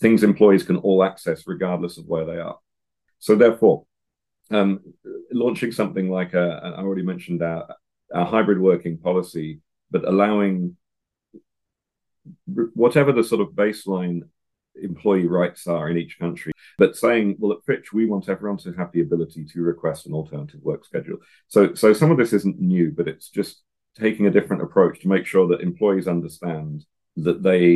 things 0.00 0.22
employees 0.22 0.64
can 0.64 0.76
all 0.76 1.02
access 1.04 1.44
regardless 1.46 1.96
of 1.96 2.04
where 2.06 2.26
they 2.26 2.38
are. 2.38 2.58
So 3.18 3.34
therefore, 3.36 3.86
um, 4.50 4.80
launching 5.32 5.72
something 5.72 6.10
like 6.10 6.34
I 6.34 6.74
already 6.82 7.02
mentioned 7.02 7.42
our, 7.42 7.68
our 8.12 8.26
hybrid 8.26 8.60
working 8.60 8.98
policy, 8.98 9.60
but 9.90 10.06
allowing 10.06 10.76
whatever 12.74 13.12
the 13.12 13.24
sort 13.24 13.40
of 13.40 13.54
baseline 13.54 14.22
employee 14.80 15.26
rights 15.26 15.66
are 15.66 15.88
in 15.88 15.96
each 15.96 16.18
country, 16.18 16.52
but 16.78 16.96
saying, 16.96 17.36
well, 17.38 17.52
at 17.52 17.64
Fitch, 17.64 17.92
we 17.92 18.06
want 18.06 18.28
everyone 18.28 18.58
to 18.58 18.72
have 18.72 18.92
the 18.92 19.00
ability 19.00 19.44
to 19.44 19.62
request 19.62 20.06
an 20.06 20.14
alternative 20.14 20.60
work 20.62 20.84
schedule. 20.84 21.18
So, 21.48 21.74
so 21.74 21.92
some 21.92 22.10
of 22.10 22.18
this 22.18 22.32
isn't 22.32 22.60
new, 22.60 22.90
but 22.90 23.08
it's 23.08 23.28
just 23.28 23.62
taking 23.98 24.26
a 24.26 24.30
different 24.30 24.62
approach 24.62 25.00
to 25.00 25.08
make 25.08 25.26
sure 25.26 25.48
that 25.48 25.60
employees 25.60 26.08
understand 26.08 26.84
that 27.16 27.42
they, 27.42 27.66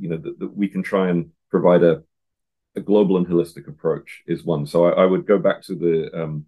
you 0.00 0.08
know, 0.08 0.16
that, 0.16 0.38
that 0.38 0.56
we 0.56 0.68
can 0.68 0.82
try 0.82 1.10
and 1.10 1.30
provide 1.50 1.82
a, 1.82 2.02
a 2.74 2.80
global 2.80 3.18
and 3.18 3.26
holistic 3.26 3.68
approach 3.68 4.22
is 4.26 4.44
one. 4.44 4.66
So 4.66 4.86
I, 4.86 5.02
I 5.02 5.04
would 5.04 5.26
go 5.26 5.38
back 5.38 5.62
to 5.64 5.74
the, 5.74 6.22
um, 6.22 6.46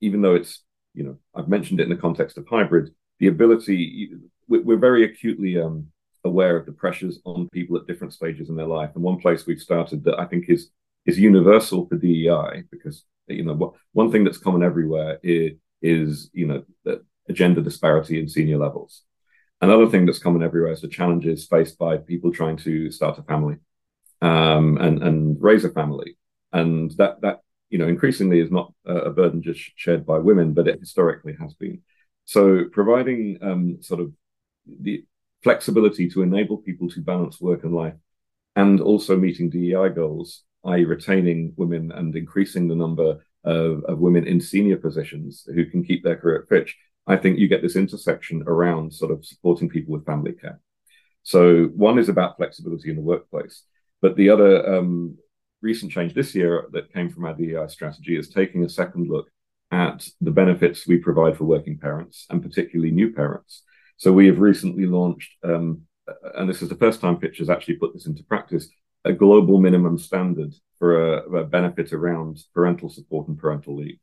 even 0.00 0.22
though 0.22 0.36
it's, 0.36 0.62
you 0.94 1.04
know, 1.04 1.16
I've 1.34 1.48
mentioned 1.48 1.80
it 1.80 1.84
in 1.84 1.90
the 1.90 1.96
context 1.96 2.38
of 2.38 2.46
hybrid, 2.48 2.90
the 3.18 3.26
ability, 3.26 4.12
we're 4.48 4.76
very 4.76 5.04
acutely 5.04 5.60
um, 5.60 5.88
aware 6.26 6.56
of 6.56 6.66
the 6.66 6.72
pressures 6.72 7.18
on 7.24 7.48
people 7.50 7.76
at 7.76 7.86
different 7.86 8.12
stages 8.12 8.48
in 8.48 8.56
their 8.56 8.66
life. 8.66 8.90
And 8.94 9.02
one 9.02 9.18
place 9.18 9.46
we've 9.46 9.60
started 9.60 10.04
that 10.04 10.18
I 10.18 10.26
think 10.26 10.48
is 10.48 10.70
is 11.06 11.18
universal 11.18 11.86
for 11.86 11.96
DEI 11.96 12.64
because 12.70 13.04
you 13.28 13.44
know 13.44 13.74
one 13.92 14.10
thing 14.10 14.24
that's 14.24 14.38
common 14.38 14.62
everywhere 14.62 15.18
is, 15.22 15.52
is 15.82 16.30
you 16.32 16.46
know 16.46 16.64
the 16.84 17.02
gender 17.32 17.60
disparity 17.60 18.20
in 18.20 18.28
senior 18.28 18.58
levels. 18.58 19.02
Another 19.60 19.88
thing 19.88 20.04
that's 20.04 20.18
common 20.18 20.42
everywhere 20.42 20.72
is 20.72 20.82
the 20.82 20.88
challenges 20.88 21.46
faced 21.46 21.78
by 21.78 21.96
people 21.96 22.30
trying 22.32 22.56
to 22.58 22.90
start 22.90 23.18
a 23.18 23.22
family 23.22 23.56
um, 24.20 24.76
and 24.78 25.02
and 25.02 25.36
raise 25.40 25.64
a 25.64 25.70
family, 25.70 26.16
and 26.52 26.90
that 26.92 27.20
that 27.22 27.40
you 27.70 27.78
know 27.78 27.88
increasingly 27.88 28.40
is 28.40 28.50
not 28.50 28.72
a 28.84 29.10
burden 29.10 29.42
just 29.42 29.60
shared 29.76 30.04
by 30.06 30.18
women, 30.18 30.52
but 30.52 30.68
it 30.68 30.80
historically 30.80 31.34
has 31.40 31.54
been. 31.54 31.82
So 32.24 32.64
providing 32.70 33.38
um, 33.40 33.78
sort 33.82 34.00
of 34.00 34.12
the 34.66 35.04
flexibility 35.46 36.08
to 36.08 36.22
enable 36.22 36.56
people 36.56 36.88
to 36.88 37.00
balance 37.00 37.40
work 37.40 37.62
and 37.62 37.72
life 37.72 37.94
and 38.56 38.80
also 38.80 39.16
meeting 39.16 39.48
DEI 39.48 39.90
goals, 39.94 40.42
i.e., 40.64 40.84
retaining 40.84 41.52
women 41.56 41.92
and 41.92 42.16
increasing 42.16 42.66
the 42.66 42.74
number 42.74 43.24
of, 43.44 43.84
of, 43.84 44.00
women 44.00 44.26
in 44.26 44.40
senior 44.40 44.76
positions 44.76 45.46
who 45.54 45.64
can 45.66 45.84
keep 45.84 46.02
their 46.02 46.16
career 46.16 46.42
at 46.42 46.48
Fitch, 46.48 46.76
I 47.06 47.16
think 47.16 47.38
you 47.38 47.46
get 47.46 47.62
this 47.62 47.76
intersection 47.76 48.42
around 48.48 48.92
sort 48.92 49.12
of 49.12 49.24
supporting 49.24 49.68
people 49.68 49.92
with 49.92 50.04
family 50.04 50.32
care. 50.32 50.58
So, 51.22 51.66
one 51.66 52.00
is 52.00 52.08
about 52.08 52.38
flexibility 52.38 52.90
in 52.90 52.96
the 52.96 53.02
workplace, 53.02 53.62
but 54.02 54.16
the 54.16 54.30
other 54.30 54.74
um, 54.74 55.16
recent 55.62 55.92
change 55.92 56.12
this 56.12 56.34
year 56.34 56.66
that 56.72 56.92
came 56.92 57.08
from 57.08 57.24
our 57.24 57.34
DEI 57.34 57.68
strategy 57.68 58.18
is 58.18 58.30
taking 58.30 58.64
a 58.64 58.68
second 58.68 59.08
look 59.08 59.28
at 59.70 60.08
the 60.20 60.32
benefits 60.32 60.88
we 60.88 60.98
provide 60.98 61.36
for 61.36 61.44
working 61.44 61.78
parents 61.78 62.26
and 62.30 62.42
particularly 62.42 62.90
new 62.90 63.12
parents 63.12 63.62
so 63.96 64.12
we 64.12 64.26
have 64.26 64.38
recently 64.38 64.86
launched, 64.86 65.32
um, 65.42 65.82
and 66.34 66.48
this 66.48 66.62
is 66.62 66.68
the 66.68 66.76
first 66.76 67.00
time 67.00 67.18
Fitch 67.18 67.38
has 67.38 67.50
actually 67.50 67.76
put 67.76 67.94
this 67.94 68.06
into 68.06 68.24
practice, 68.24 68.68
a 69.04 69.12
global 69.12 69.60
minimum 69.60 69.98
standard 69.98 70.54
for 70.78 71.14
a, 71.14 71.40
a 71.40 71.44
benefit 71.44 71.92
around 71.92 72.38
parental 72.54 72.88
support 72.88 73.28
and 73.28 73.38
parental 73.38 73.76
leave. 73.76 73.98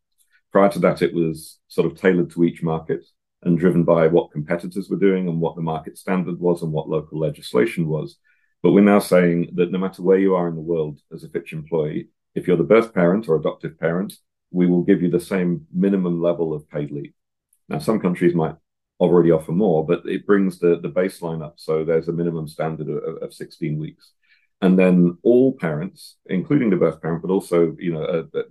Prior 0.52 0.70
to 0.70 0.80
that, 0.80 1.02
it 1.02 1.14
was 1.14 1.60
sort 1.68 1.92
of 1.92 2.00
tailored 2.00 2.32
to 2.32 2.44
each 2.44 2.64
market 2.64 3.04
and 3.44 3.58
driven 3.58 3.84
by 3.84 4.08
what 4.08 4.32
competitors 4.32 4.90
were 4.90 4.98
doing 4.98 5.28
and 5.28 5.40
what 5.40 5.56
the 5.56 5.62
market 5.62 5.98
standard 5.98 6.40
was 6.40 6.62
and 6.62 6.72
what 6.72 6.90
local 6.90 7.20
legislation 7.20 7.88
was. 7.88 8.18
But 8.62 8.72
we're 8.72 8.82
now 8.82 9.00
saying 9.00 9.52
that 9.56 9.72
no 9.72 9.78
matter 9.78 10.02
where 10.02 10.18
you 10.18 10.36
are 10.36 10.48
in 10.48 10.56
the 10.56 10.62
world 10.62 11.00
as 11.14 11.24
a 11.24 11.30
Fitch 11.30 11.52
employee, 11.52 12.10
if 12.34 12.48
you're 12.48 12.58
the 12.58 12.64
birth 12.64 12.94
parent 12.94 13.28
or 13.28 13.36
adoptive 13.36 13.78
parent, 13.80 14.14
we 14.52 14.68
will 14.68 14.84
give 14.84 15.02
you 15.02 15.10
the 15.10 15.20
same 15.20 15.68
minimum 15.74 16.22
level 16.22 16.54
of 16.54 16.70
paid 16.70 16.92
leave. 16.92 17.14
Now, 17.68 17.80
some 17.80 18.00
countries 18.00 18.34
might 18.34 18.56
already 19.10 19.32
offer 19.32 19.52
more, 19.52 19.86
but 19.86 20.04
it 20.06 20.26
brings 20.26 20.60
the, 20.60 20.80
the 20.80 20.90
baseline 20.90 21.44
up. 21.44 21.56
So 21.58 21.84
there's 21.84 22.08
a 22.08 22.14
minimum 22.14 22.48
standard 22.48 22.90
of, 22.90 23.22
of 23.22 23.34
16 23.34 23.78
weeks. 23.80 24.12
And 24.62 24.80
then 24.80 25.18
all 25.24 25.54
parents, 25.54 26.16
including 26.28 26.70
the 26.70 26.78
birth 26.78 27.02
parent, 27.02 27.22
but 27.22 27.32
also, 27.32 27.76
you 27.80 27.94
know, 27.94 28.04
uh, 28.04 28.42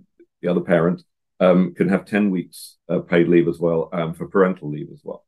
the 0.41 0.47
other 0.47 0.61
parent, 0.61 1.01
um, 1.39 1.73
can 1.73 1.89
have 1.89 2.05
10 2.05 2.29
weeks 2.29 2.77
of 2.87 3.07
paid 3.07 3.27
leave 3.27 3.47
as 3.47 3.59
well 3.59 3.89
um, 3.93 4.13
for 4.13 4.27
parental 4.27 4.69
leave 4.69 4.89
as 4.93 5.01
well. 5.03 5.25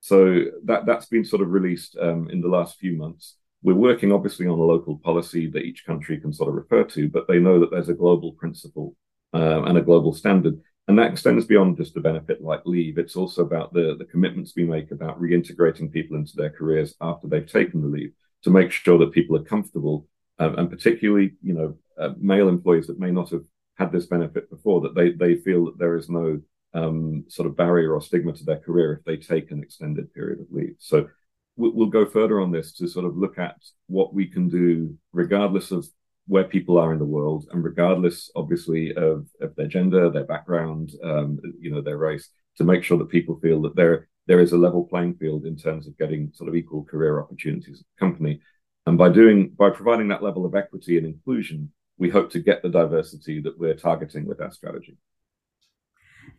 So 0.00 0.44
that, 0.64 0.86
that's 0.86 1.06
been 1.06 1.24
sort 1.24 1.42
of 1.42 1.50
released 1.50 1.96
um, 2.00 2.28
in 2.30 2.40
the 2.40 2.48
last 2.48 2.78
few 2.78 2.96
months. 2.96 3.36
We're 3.62 3.74
working 3.74 4.10
obviously 4.10 4.46
on 4.46 4.58
a 4.58 4.62
local 4.62 4.98
policy 4.98 5.48
that 5.50 5.62
each 5.62 5.86
country 5.86 6.18
can 6.18 6.32
sort 6.32 6.48
of 6.48 6.56
refer 6.56 6.82
to, 6.84 7.08
but 7.08 7.28
they 7.28 7.38
know 7.38 7.60
that 7.60 7.70
there's 7.70 7.88
a 7.88 7.94
global 7.94 8.32
principle 8.32 8.96
uh, 9.34 9.62
and 9.64 9.78
a 9.78 9.82
global 9.82 10.12
standard. 10.12 10.60
And 10.88 10.98
that 10.98 11.12
extends 11.12 11.44
beyond 11.44 11.76
just 11.76 11.94
the 11.94 12.00
benefit 12.00 12.42
like 12.42 12.62
leave. 12.64 12.98
It's 12.98 13.16
also 13.16 13.42
about 13.42 13.72
the, 13.72 13.94
the 13.98 14.04
commitments 14.04 14.54
we 14.56 14.64
make 14.64 14.90
about 14.90 15.20
reintegrating 15.20 15.92
people 15.92 16.16
into 16.16 16.36
their 16.36 16.50
careers 16.50 16.94
after 17.00 17.28
they've 17.28 17.46
taken 17.46 17.80
the 17.80 17.88
leave 17.88 18.12
to 18.42 18.50
make 18.50 18.72
sure 18.72 18.98
that 18.98 19.12
people 19.12 19.36
are 19.36 19.44
comfortable 19.44 20.08
um, 20.38 20.58
and 20.58 20.70
particularly, 20.70 21.34
you 21.42 21.54
know, 21.54 21.76
uh, 21.98 22.14
male 22.18 22.48
employees 22.48 22.88
that 22.88 22.98
may 22.98 23.10
not 23.10 23.30
have 23.30 23.44
had 23.76 23.92
this 23.92 24.06
benefit 24.06 24.50
before, 24.50 24.80
that 24.80 24.94
they, 24.94 25.12
they 25.12 25.36
feel 25.36 25.66
that 25.66 25.78
there 25.78 25.96
is 25.96 26.08
no 26.08 26.40
um, 26.74 27.24
sort 27.28 27.46
of 27.46 27.56
barrier 27.56 27.92
or 27.92 28.00
stigma 28.00 28.32
to 28.32 28.44
their 28.44 28.58
career 28.58 28.94
if 28.94 29.04
they 29.04 29.16
take 29.16 29.50
an 29.50 29.62
extended 29.62 30.12
period 30.12 30.40
of 30.40 30.46
leave. 30.50 30.74
So 30.78 31.08
we'll, 31.56 31.72
we'll 31.72 31.86
go 31.86 32.06
further 32.06 32.40
on 32.40 32.50
this 32.50 32.72
to 32.74 32.88
sort 32.88 33.06
of 33.06 33.16
look 33.16 33.38
at 33.38 33.56
what 33.86 34.14
we 34.14 34.26
can 34.26 34.48
do 34.48 34.96
regardless 35.12 35.70
of 35.70 35.86
where 36.26 36.44
people 36.44 36.78
are 36.78 36.92
in 36.92 36.98
the 36.98 37.04
world, 37.04 37.46
and 37.52 37.64
regardless, 37.64 38.30
obviously, 38.36 38.94
of, 38.94 39.26
of 39.40 39.54
their 39.56 39.66
gender, 39.66 40.08
their 40.08 40.24
background, 40.24 40.92
um, 41.02 41.38
you 41.58 41.70
know, 41.70 41.80
their 41.80 41.98
race, 41.98 42.28
to 42.56 42.64
make 42.64 42.84
sure 42.84 42.98
that 42.98 43.08
people 43.08 43.38
feel 43.40 43.60
that 43.62 43.76
there 43.76 44.08
there 44.28 44.40
is 44.40 44.52
a 44.52 44.56
level 44.56 44.84
playing 44.84 45.14
field 45.14 45.46
in 45.46 45.56
terms 45.56 45.88
of 45.88 45.98
getting 45.98 46.30
sort 46.32 46.48
of 46.48 46.54
equal 46.54 46.84
career 46.84 47.20
opportunities 47.20 47.80
at 47.80 47.86
the 47.86 48.06
company. 48.06 48.40
And 48.86 48.96
by 48.96 49.08
doing 49.08 49.48
by 49.50 49.70
providing 49.70 50.08
that 50.08 50.22
level 50.22 50.46
of 50.46 50.54
equity 50.54 50.96
and 50.96 51.06
inclusion, 51.06 51.72
we 51.98 52.08
hope 52.08 52.30
to 52.30 52.40
get 52.40 52.62
the 52.62 52.68
diversity 52.68 53.40
that 53.40 53.58
we're 53.58 53.74
targeting 53.74 54.26
with 54.26 54.40
our 54.40 54.52
strategy. 54.52 54.96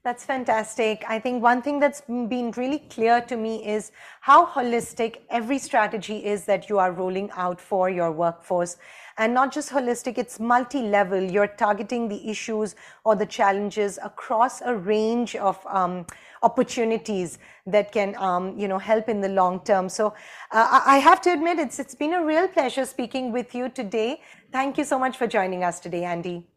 That's 0.03 0.25
fantastic. 0.25 1.03
I 1.07 1.19
think 1.19 1.41
one 1.41 1.61
thing 1.61 1.79
that's 1.79 2.01
been 2.01 2.51
really 2.57 2.79
clear 2.89 3.21
to 3.21 3.37
me 3.37 3.65
is 3.65 3.91
how 4.19 4.45
holistic 4.45 5.19
every 5.29 5.57
strategy 5.57 6.25
is 6.25 6.45
that 6.45 6.69
you 6.69 6.79
are 6.79 6.91
rolling 6.91 7.29
out 7.31 7.61
for 7.61 7.89
your 7.89 8.11
workforce. 8.11 8.77
And 9.17 9.33
not 9.33 9.51
just 9.51 9.69
holistic, 9.69 10.17
it's 10.17 10.39
multi 10.39 10.81
level. 10.81 11.21
You're 11.21 11.47
targeting 11.47 12.09
the 12.09 12.29
issues 12.29 12.75
or 13.05 13.15
the 13.15 13.25
challenges 13.25 13.99
across 14.03 14.61
a 14.61 14.75
range 14.75 15.35
of 15.35 15.63
um, 15.67 16.05
opportunities 16.41 17.37
that 17.67 17.91
can 17.91 18.15
um, 18.17 18.57
you 18.57 18.67
know, 18.67 18.79
help 18.79 19.09
in 19.09 19.21
the 19.21 19.29
long 19.29 19.63
term. 19.63 19.87
So 19.89 20.13
uh, 20.51 20.81
I 20.85 20.97
have 20.97 21.21
to 21.21 21.33
admit, 21.33 21.59
it's, 21.59 21.79
it's 21.79 21.95
been 21.95 22.13
a 22.13 22.25
real 22.25 22.47
pleasure 22.47 22.85
speaking 22.85 23.31
with 23.31 23.53
you 23.53 23.69
today. 23.69 24.21
Thank 24.51 24.77
you 24.77 24.83
so 24.83 24.97
much 24.99 25.17
for 25.17 25.27
joining 25.27 25.63
us 25.63 25.79
today, 25.79 26.03
Andy. 26.03 26.47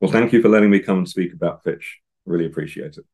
Well, 0.00 0.10
thank 0.10 0.32
you 0.32 0.42
for 0.42 0.48
letting 0.48 0.70
me 0.70 0.80
come 0.80 0.98
and 0.98 1.08
speak 1.08 1.32
about 1.32 1.62
Fitch. 1.64 2.00
Really 2.26 2.46
appreciate 2.46 2.96
it. 2.96 3.04